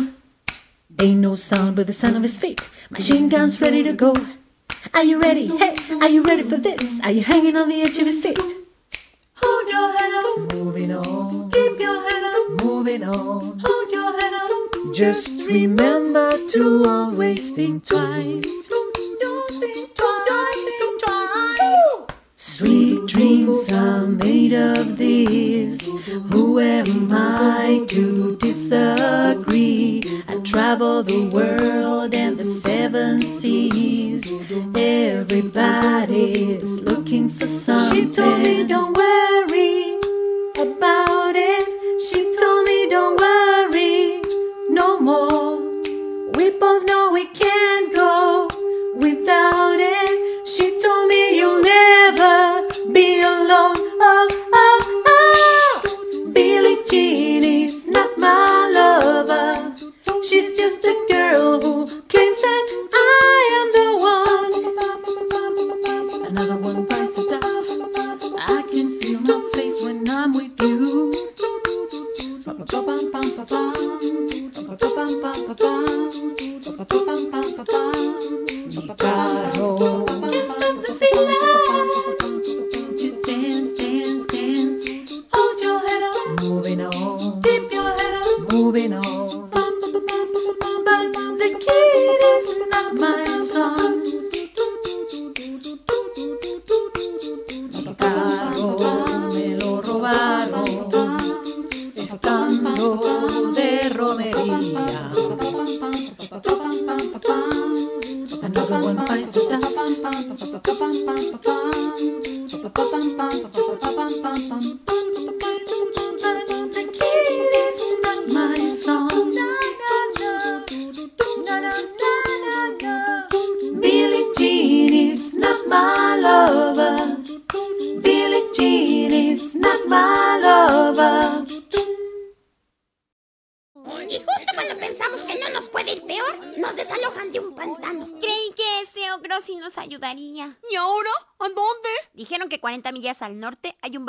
[1.01, 2.61] Ain't no sound but the sound of his feet.
[2.89, 4.15] Machine guns ready to go.
[4.93, 5.47] Are you ready?
[5.47, 7.01] Hey, are you ready for this?
[7.01, 8.39] Are you hanging on the edge of your seat?
[9.35, 10.53] Hold your head up.
[10.53, 11.51] Moving on.
[11.51, 12.63] Keep your head up.
[12.63, 13.59] Moving on.
[13.65, 14.95] Hold your head up.
[14.95, 18.71] Just remember to always think twice.
[22.51, 25.89] Sweet dreams are made of this.
[26.31, 30.03] Who am I to disagree?
[30.27, 34.37] I travel the world and the seven seas.
[34.75, 38.11] Everybody's looking for something.
[38.11, 39.95] She told me, don't worry
[40.59, 42.01] about it.
[42.03, 44.21] She told me, don't worry
[44.69, 45.61] no more.
[46.35, 47.00] We both know
[60.31, 64.53] She's just a girl who claims that I am the one.
[66.25, 67.69] Another one bites the dust.
[68.39, 71.11] I can feel my face when I'm with you.
[78.71, 80.01] Chicago.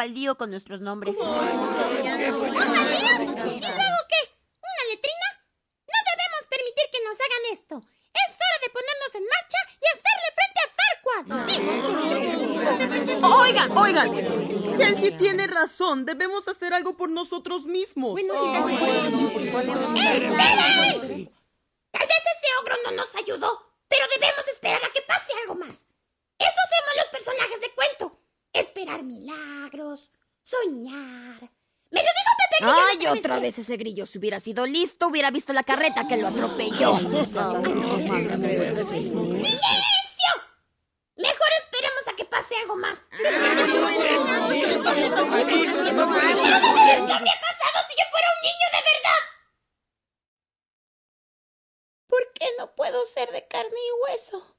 [0.02, 1.14] Baldío con nuestros nombres.
[1.16, 1.62] ¿Un baldío?
[2.02, 4.20] ¿Y luego qué?
[4.68, 5.28] ¿Una letrina?
[5.86, 7.74] No debemos permitir que nos hagan esto.
[8.12, 11.26] Es hora de ponernos en marcha y hacerle frente a Farquaad.
[11.48, 11.56] Sí.
[13.24, 14.08] Oigan, oigan.
[14.76, 16.04] Kenji tiene razón.
[16.04, 18.18] Debemos hacer algo por nosotros mismos.
[18.18, 18.36] ¡Esperen!
[21.92, 25.86] Tal vez ese ogro no nos ayudó, pero debemos esperar a que pase algo más.
[26.38, 28.21] Eso hacemos los personajes de cuento.
[28.52, 30.10] Esperar milagros,
[30.42, 31.40] soñar.
[31.90, 34.06] Me lo dijo Pepe Grillo Ay, otra vez ese grillo.
[34.06, 36.98] Si hubiera sido listo, hubiera visto la carreta que lo atropelló.
[36.98, 37.32] ¡Silencio!
[41.16, 43.08] Mejor esperemos a que pase algo más.
[43.10, 43.46] ¿Qué habría
[47.40, 49.22] pasado si yo fuera un niño de verdad?
[52.06, 54.51] ¿Por qué no puedo ser de carne y hueso?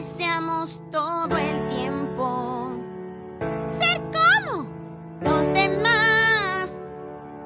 [0.00, 2.72] Deseamos todo el tiempo
[3.68, 4.66] ser como
[5.20, 6.80] los demás,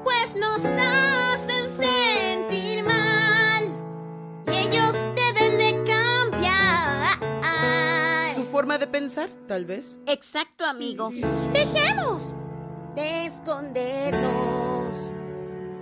[0.03, 3.69] pues nos hacen sentir mal
[4.47, 7.19] y ellos deben de cambiar.
[8.35, 9.99] ¿Su forma de pensar, tal vez?
[10.07, 11.11] Exacto, amigo.
[11.53, 12.35] Dejemos
[12.95, 15.11] de escondernos.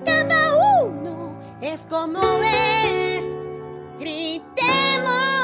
[0.03, 3.23] Cada uno es como es.
[3.99, 5.36] Gritemos.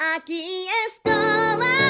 [0.00, 1.87] Aquí estoy.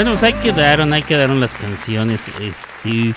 [0.00, 2.32] Bueno, pues ahí quedaron, ahí quedaron las canciones.
[2.40, 3.14] Este.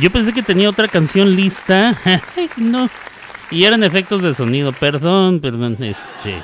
[0.00, 1.94] Yo pensé que tenía otra canción lista.
[2.56, 2.88] no.
[3.50, 4.72] Y eran efectos de sonido.
[4.72, 5.76] Perdón, perdón.
[5.80, 6.42] Este.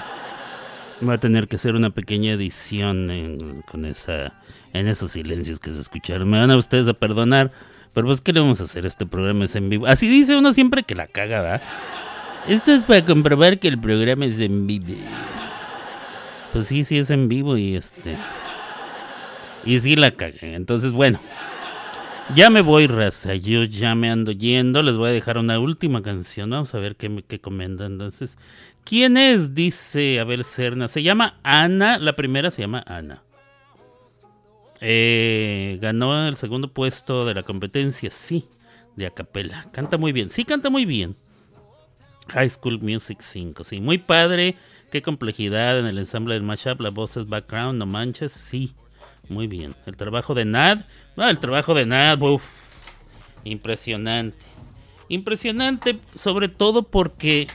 [1.00, 4.34] Voy a tener que hacer una pequeña edición en- con esa.
[4.74, 6.28] En esos silencios que se escucharon.
[6.28, 7.50] Me van a ustedes a perdonar.
[7.94, 8.84] Pero pues, ¿qué le vamos a hacer?
[8.84, 9.86] Este programa es en vivo.
[9.86, 11.62] Así dice uno siempre que la caga, ¿verdad?
[12.48, 14.92] Esto es para comprobar que el programa es en vivo.
[16.52, 18.18] Pues sí, sí es en vivo y este.
[19.64, 20.55] Y sí la cagué.
[20.55, 21.20] Entonces, bueno.
[22.34, 23.34] Ya me voy, raza.
[23.34, 24.82] Yo ya me ando yendo.
[24.82, 26.51] Les voy a dejar una última canción.
[26.51, 27.93] Vamos a ver qué, qué comentan.
[27.93, 28.39] Entonces,
[28.84, 29.55] ¿quién es?
[29.55, 30.89] Dice Abel Cerna.
[30.89, 31.98] Se llama Ana.
[31.98, 33.22] La primera se llama Ana.
[34.84, 38.48] Eh, ganó el segundo puesto de la competencia, sí,
[38.97, 39.64] de acapella.
[39.70, 41.16] Canta muy bien, sí, canta muy bien.
[42.30, 44.56] High School Music 5, sí, muy padre.
[44.90, 48.74] Qué complejidad en el ensamble del mashup, las voces background, no manches, sí,
[49.28, 49.74] muy bien.
[49.86, 50.85] El trabajo de Nad,
[51.16, 52.44] no, el trabajo de Nad, uff,
[53.44, 54.47] impresionante.
[55.09, 57.47] Impresionante, sobre todo porque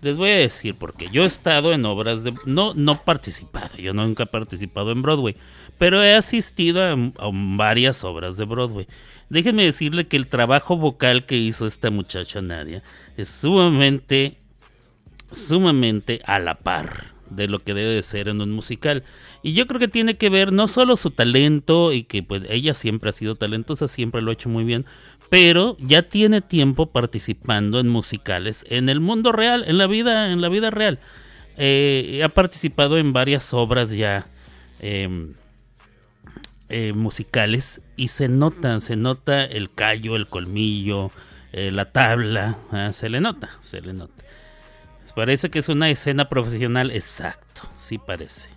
[0.00, 2.34] les voy a decir, porque yo he estado en obras de.
[2.44, 5.36] No, no participado, yo nunca he participado en Broadway,
[5.78, 6.96] pero he asistido a
[7.32, 8.86] varias obras de Broadway.
[9.28, 12.82] Déjenme decirle que el trabajo vocal que hizo esta muchacha Nadia
[13.16, 14.36] es sumamente,
[15.30, 19.02] sumamente a la par de lo que debe de ser en un musical.
[19.42, 22.74] Y yo creo que tiene que ver no solo su talento y que pues ella
[22.74, 24.86] siempre ha sido talentosa, siempre lo ha hecho muy bien,
[25.28, 30.40] pero ya tiene tiempo participando en musicales en el mundo real, en la vida, en
[30.40, 31.00] la vida real.
[31.56, 34.26] Eh, ha participado en varias obras ya
[34.80, 35.34] em,
[36.68, 41.10] eh, musicales y se nota, se nota el callo, el colmillo,
[41.52, 44.21] eh, la tabla, ah, se le nota, se le nota.
[45.14, 48.50] Parece que es una escena profesional, exacto, sí parece.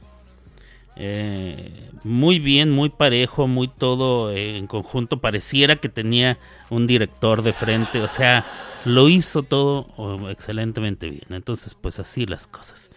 [0.95, 5.19] Eh, muy bien, muy parejo, muy todo en conjunto.
[5.19, 6.37] Pareciera que tenía
[6.69, 8.45] un director de frente, o sea,
[8.85, 11.25] lo hizo todo oh, excelentemente bien.
[11.29, 12.91] Entonces, pues así las cosas.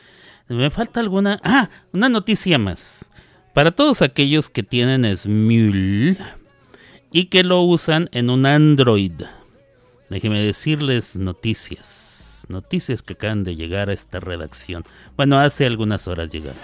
[0.46, 1.40] Me falta alguna.
[1.42, 3.10] Ah, una noticia más.
[3.54, 6.16] Para todos aquellos que tienen Smule
[7.10, 9.12] y que lo usan en un Android,
[10.10, 12.17] déjenme decirles noticias.
[12.48, 14.84] Noticias que acaban de llegar a esta redacción.
[15.16, 16.58] Bueno, hace algunas horas llegaron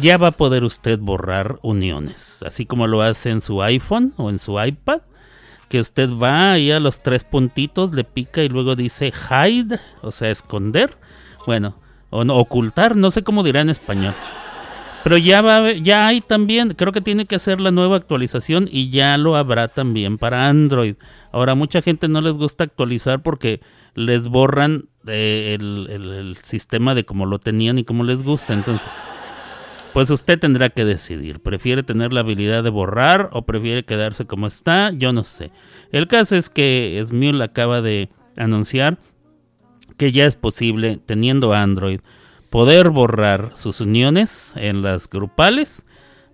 [0.00, 4.30] ya va a poder usted borrar uniones, así como lo hace en su iPhone o
[4.30, 5.00] en su iPad,
[5.68, 10.12] que usted va ahí a los tres puntitos, le pica y luego dice hide, o
[10.12, 10.96] sea, esconder,
[11.46, 11.74] bueno,
[12.10, 14.14] o no, ocultar, no sé cómo dirá en español.
[15.02, 18.90] Pero ya va, ya hay también, creo que tiene que hacer la nueva actualización y
[18.90, 20.96] ya lo habrá también para Android.
[21.32, 23.60] Ahora mucha gente no les gusta actualizar porque
[23.94, 29.02] les borran eh, el, sistema de cómo lo tenían y cómo les gusta, entonces
[29.92, 31.40] pues usted tendrá que decidir.
[31.40, 34.92] ¿Prefiere tener la habilidad de borrar o prefiere quedarse como está?
[34.92, 35.50] Yo no sé.
[35.90, 38.98] El caso es que Smule acaba de anunciar
[39.96, 42.00] que ya es posible, teniendo Android,
[42.50, 45.84] poder borrar sus uniones en las grupales,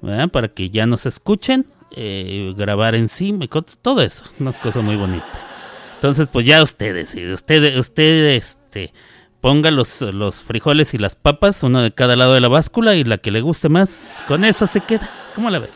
[0.03, 0.31] ¿verdad?
[0.31, 3.47] para que ya no se escuchen, eh, grabar encima,
[3.83, 5.47] todo eso, una cosa muy bonita.
[5.95, 8.93] Entonces, pues ya usted decide, usted, usted, este
[9.41, 13.05] Ponga los, los frijoles y las papas, uno de cada lado de la báscula y
[13.05, 15.09] la que le guste más, con eso se queda.
[15.35, 15.71] ¿Cómo la ve?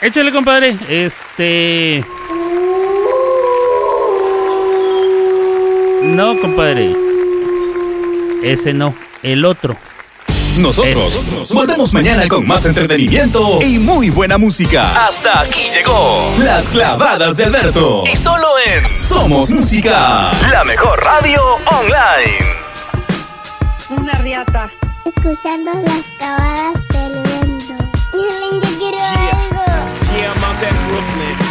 [0.00, 0.76] Échale, compadre.
[0.88, 2.04] Este.
[6.06, 6.94] No, compadre.
[8.42, 8.94] Ese no.
[9.22, 9.76] El otro.
[10.58, 11.20] Nosotros
[11.52, 15.06] volvemos mañana con más entretenimiento y muy buena música.
[15.06, 18.04] Hasta aquí llegó Las Clavadas de Alberto.
[18.10, 22.38] Y solo en Somos Música, la mejor radio online.
[23.90, 24.70] Una riata.
[25.04, 27.74] Escuchando las clavadas del viento.
[28.14, 29.64] Miren, yo quiero algo.
[30.16, 30.32] Yeah,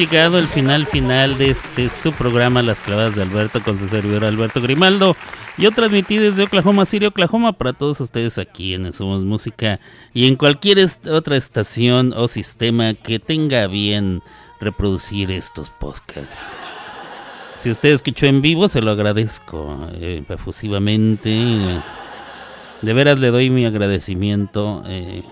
[0.00, 4.24] llegado al final final de este su programa Las Clavadas de Alberto con su servidor
[4.24, 5.14] Alberto Grimaldo.
[5.58, 9.78] Yo transmití desde Oklahoma City, Oklahoma para todos ustedes aquí en Somos Música
[10.14, 10.78] y en cualquier
[11.10, 14.22] otra estación o sistema que tenga bien
[14.58, 16.50] reproducir estos podcasts.
[17.58, 21.82] Si usted escuchó en vivo, se lo agradezco eh, efusivamente.
[22.80, 24.82] De veras le doy mi agradecimiento.
[24.86, 25.24] Eh,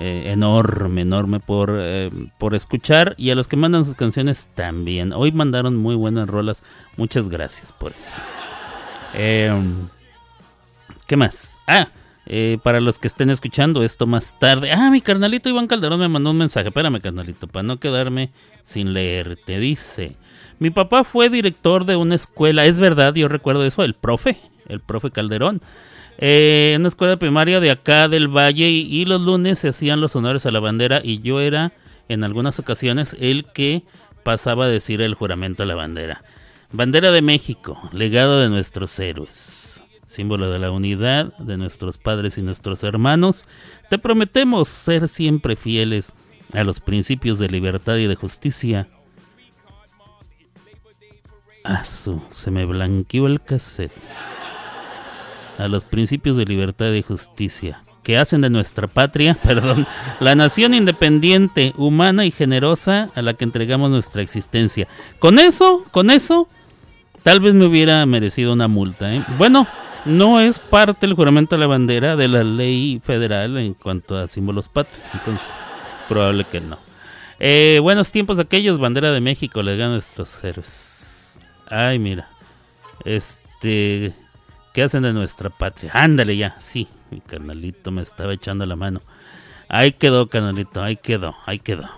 [0.00, 2.08] eh, enorme, enorme por, eh,
[2.38, 5.12] por escuchar y a los que mandan sus canciones también.
[5.12, 6.62] Hoy mandaron muy buenas rolas,
[6.96, 8.22] muchas gracias por eso.
[9.12, 9.52] Eh,
[11.08, 11.58] ¿Qué más?
[11.66, 11.88] Ah,
[12.62, 14.70] para los que estén escuchando esto más tarde.
[14.70, 16.68] Ah, mi carnalito Iván Calderón me mandó un mensaje.
[16.68, 18.30] Espérame, carnalito, para no quedarme
[18.62, 19.36] sin leer.
[19.46, 20.14] Te dice:
[20.60, 22.66] Mi papá fue director de una escuela.
[22.66, 24.36] Es verdad, yo recuerdo eso, el profe,
[24.68, 25.60] el profe Calderón
[26.20, 30.16] eh, en una escuela primaria de acá del Valle y, los lunes se hacían los
[30.16, 31.72] honores a la bandera y yo era
[32.08, 33.84] en algunas ocasiones el que
[34.24, 36.24] pasaba a decir el juramento a la bandera.
[36.72, 39.80] Bandera de México, legado de nuestros héroes.
[40.08, 43.44] símbolo de la unidad de nuestros padres y nuestros hermanos,
[43.88, 46.12] te prometemos ser siempre fieles
[46.52, 48.88] a los principios de libertad y de justicia.
[51.62, 53.92] Asu, se me blanqueó el cassette.
[55.58, 59.86] A los principios de libertad y justicia que hacen de nuestra patria, perdón,
[60.18, 64.88] la nación independiente, humana y generosa a la que entregamos nuestra existencia.
[65.18, 66.48] Con eso, con eso,
[67.22, 69.14] tal vez me hubiera merecido una multa.
[69.14, 69.22] ¿eh?
[69.36, 69.68] Bueno,
[70.06, 74.26] no es parte del juramento de la bandera de la ley federal en cuanto a
[74.26, 75.60] símbolos patrios, entonces
[76.08, 76.78] probable que no.
[77.40, 81.38] Eh, buenos tiempos aquellos, bandera de México, le ganan nuestros héroes.
[81.68, 82.30] Ay, mira,
[83.04, 84.14] este,
[84.78, 85.90] ¿qué hacen de nuestra patria?
[85.92, 89.02] Ándale ya, sí, mi canalito me estaba echando la mano.
[89.68, 91.88] Ahí quedó, canalito, ahí quedó, ahí quedó.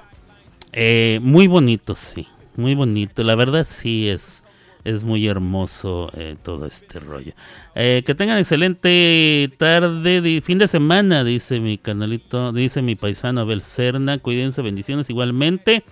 [0.72, 2.26] Eh, muy bonito, sí,
[2.56, 3.22] muy bonito.
[3.22, 4.44] La verdad sí es,
[4.82, 7.34] es muy hermoso eh, todo este rollo.
[7.74, 13.42] Eh, que tengan excelente tarde, de, fin de semana, dice mi canalito, dice mi paisano
[13.42, 14.16] Abel Serna.
[14.16, 15.84] Cuídense, bendiciones igualmente.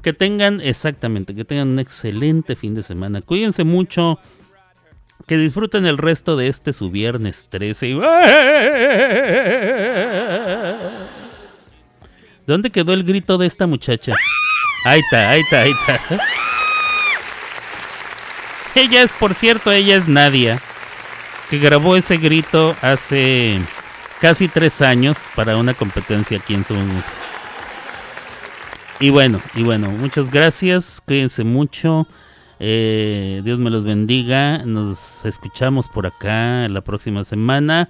[0.00, 3.20] Que tengan, exactamente, que tengan un excelente fin de semana.
[3.20, 4.20] Cuídense mucho.
[5.26, 7.88] Que disfruten el resto de este su viernes 13.
[7.88, 8.00] y-
[12.46, 14.14] ¿Dónde quedó el grito de esta muchacha?
[14.84, 16.00] Ahí está, ahí está, ahí está.
[18.74, 20.60] Ella es, por cierto, ella es Nadia,
[21.48, 23.60] que grabó ese grito hace
[24.20, 27.12] casi tres años para una competencia aquí en Somos Música.
[29.00, 32.06] Y bueno, y bueno, muchas gracias, cuídense mucho.
[32.60, 34.58] Eh, Dios me los bendiga.
[34.64, 37.88] Nos escuchamos por acá la próxima semana.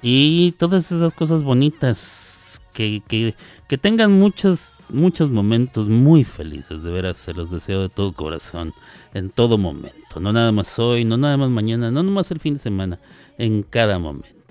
[0.00, 2.62] Y todas esas cosas bonitas.
[2.72, 3.34] Que, que,
[3.68, 6.82] que tengan muchos, muchos momentos muy felices.
[6.82, 8.72] De veras, se los deseo de todo corazón.
[9.12, 10.20] En todo momento.
[10.20, 12.98] No nada más hoy, no nada más mañana, no nada más el fin de semana.
[13.36, 14.42] En cada momento.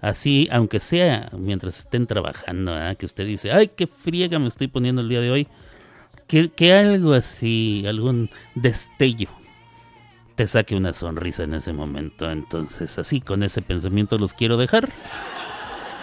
[0.00, 2.96] Así, aunque sea mientras estén trabajando, ¿verdad?
[2.96, 5.48] que usted dice, ay, qué friega me estoy poniendo el día de hoy.
[6.30, 9.30] Que, algo así, algún destello,
[10.36, 12.30] te saque una sonrisa en ese momento.
[12.30, 14.88] Entonces, así, con ese pensamiento los quiero dejar.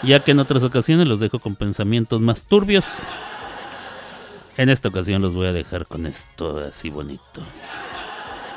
[0.04, 2.86] Ya que en otras ocasiones los dejo con pensamientos más turbios.
[4.58, 7.42] En esta ocasión los voy a dejar con esto así bonito.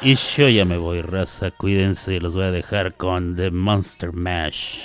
[0.02, 1.52] Y yo ya me voy, raza.
[1.52, 4.80] Cuídense, los voy a dejar con The Monster Mash.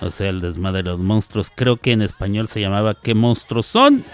[0.00, 1.50] O sea, el desmadre de los monstruos.
[1.52, 4.04] Creo que en español se llamaba ¿Qué monstruos son?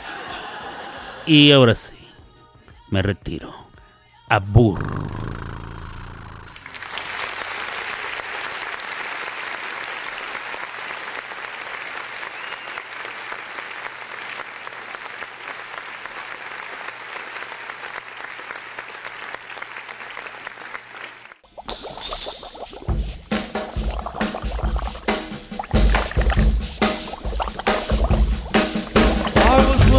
[1.33, 1.95] Y ahora sí,
[2.91, 3.55] me retiro.
[4.29, 4.81] Abur.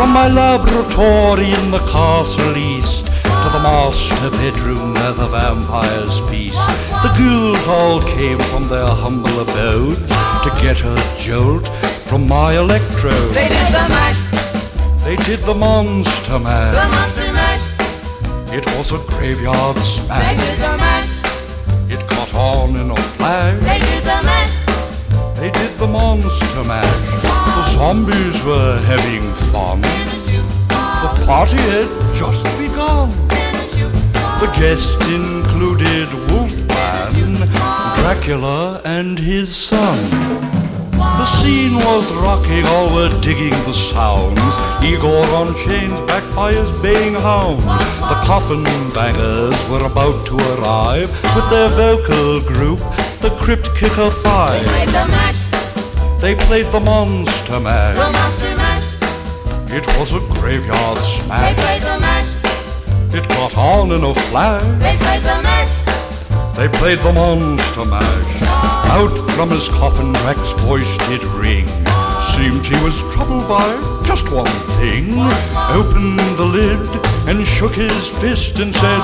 [0.00, 3.04] from my laboratory in the castle east
[3.42, 6.56] to the master bedroom where the vampires feast.
[7.04, 10.10] The ghouls all came from their humble abodes
[10.44, 11.68] to get a jolt
[12.08, 13.34] from my electrode.
[13.34, 14.22] They did the mash,
[15.04, 16.76] They did the monster mash.
[16.82, 17.66] the monster mash.
[18.56, 20.24] It was a graveyard smash.
[20.24, 21.14] They did the mash,
[21.94, 23.62] It caught on in a flash.
[23.62, 24.54] they did the mash.
[25.38, 27.29] They did the monster mash.
[27.46, 29.80] The zombies were having fun.
[31.04, 33.10] The party had just begun.
[34.40, 37.36] The guests included Wolfman,
[37.96, 39.98] Dracula, and his son.
[40.92, 44.54] The scene was rocking, all were digging the sounds.
[44.82, 47.64] Igor on chains, backed by his baying hounds.
[48.10, 48.64] The coffin
[48.94, 52.80] bangers were about to arrive with their vocal group,
[53.20, 54.66] the Crypt Kicker Five.
[56.20, 57.96] Played the mash, They played the Monster Mash.
[57.96, 58.88] the monster mash.
[59.72, 61.56] It was a graveyard smash.
[61.56, 64.62] They played the mash, It got on in a flash.
[64.82, 65.70] they played the mash.
[66.56, 68.42] They played the Monster Mash.
[68.98, 71.66] Out from his coffin, Rex's voice did ring.
[72.34, 73.68] Seemed he was troubled by
[74.04, 75.14] just one thing.
[75.78, 76.80] Opened the lid
[77.28, 79.02] and shook his fist and said,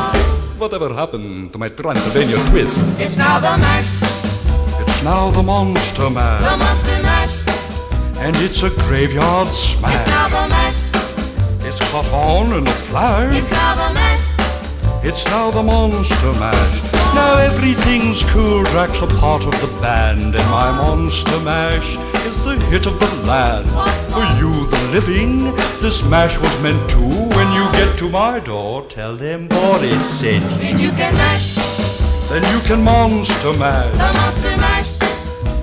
[0.58, 2.84] Whatever happened to my Transylvania twist?
[2.98, 3.88] It's now the mash,
[4.82, 6.42] It's now the Monster Mash.
[6.50, 7.05] The Monster Mash.
[8.26, 9.94] And it's a graveyard smash.
[9.94, 11.64] It's now the mash.
[11.64, 13.36] It's caught on in a flash.
[13.36, 15.04] It's now the mash.
[15.04, 16.82] It's now the Monster Mash.
[17.14, 18.64] Now everything's cool.
[18.64, 21.94] Drax a part of the band, and my Monster Mash
[22.26, 23.70] is the hit of the land.
[24.12, 26.98] For you, the living, this mash was meant to.
[26.98, 30.58] When you get to my door, tell them Boris sent you.
[30.58, 31.54] Then you can mash.
[32.28, 34.98] Then you can Monster Mash The Monster Mash.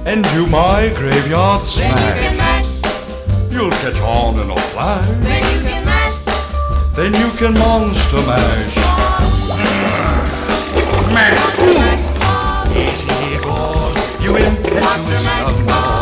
[0.08, 2.43] and do my graveyard you smash.
[3.54, 3.62] Mash.
[3.62, 5.08] You'll catch on in a flash.
[5.24, 6.26] Then you can mash.
[6.96, 8.76] Then you can Monster Mash.
[11.14, 11.44] Mash.
[12.76, 14.24] Easy, boy.
[14.24, 15.93] You impetuous young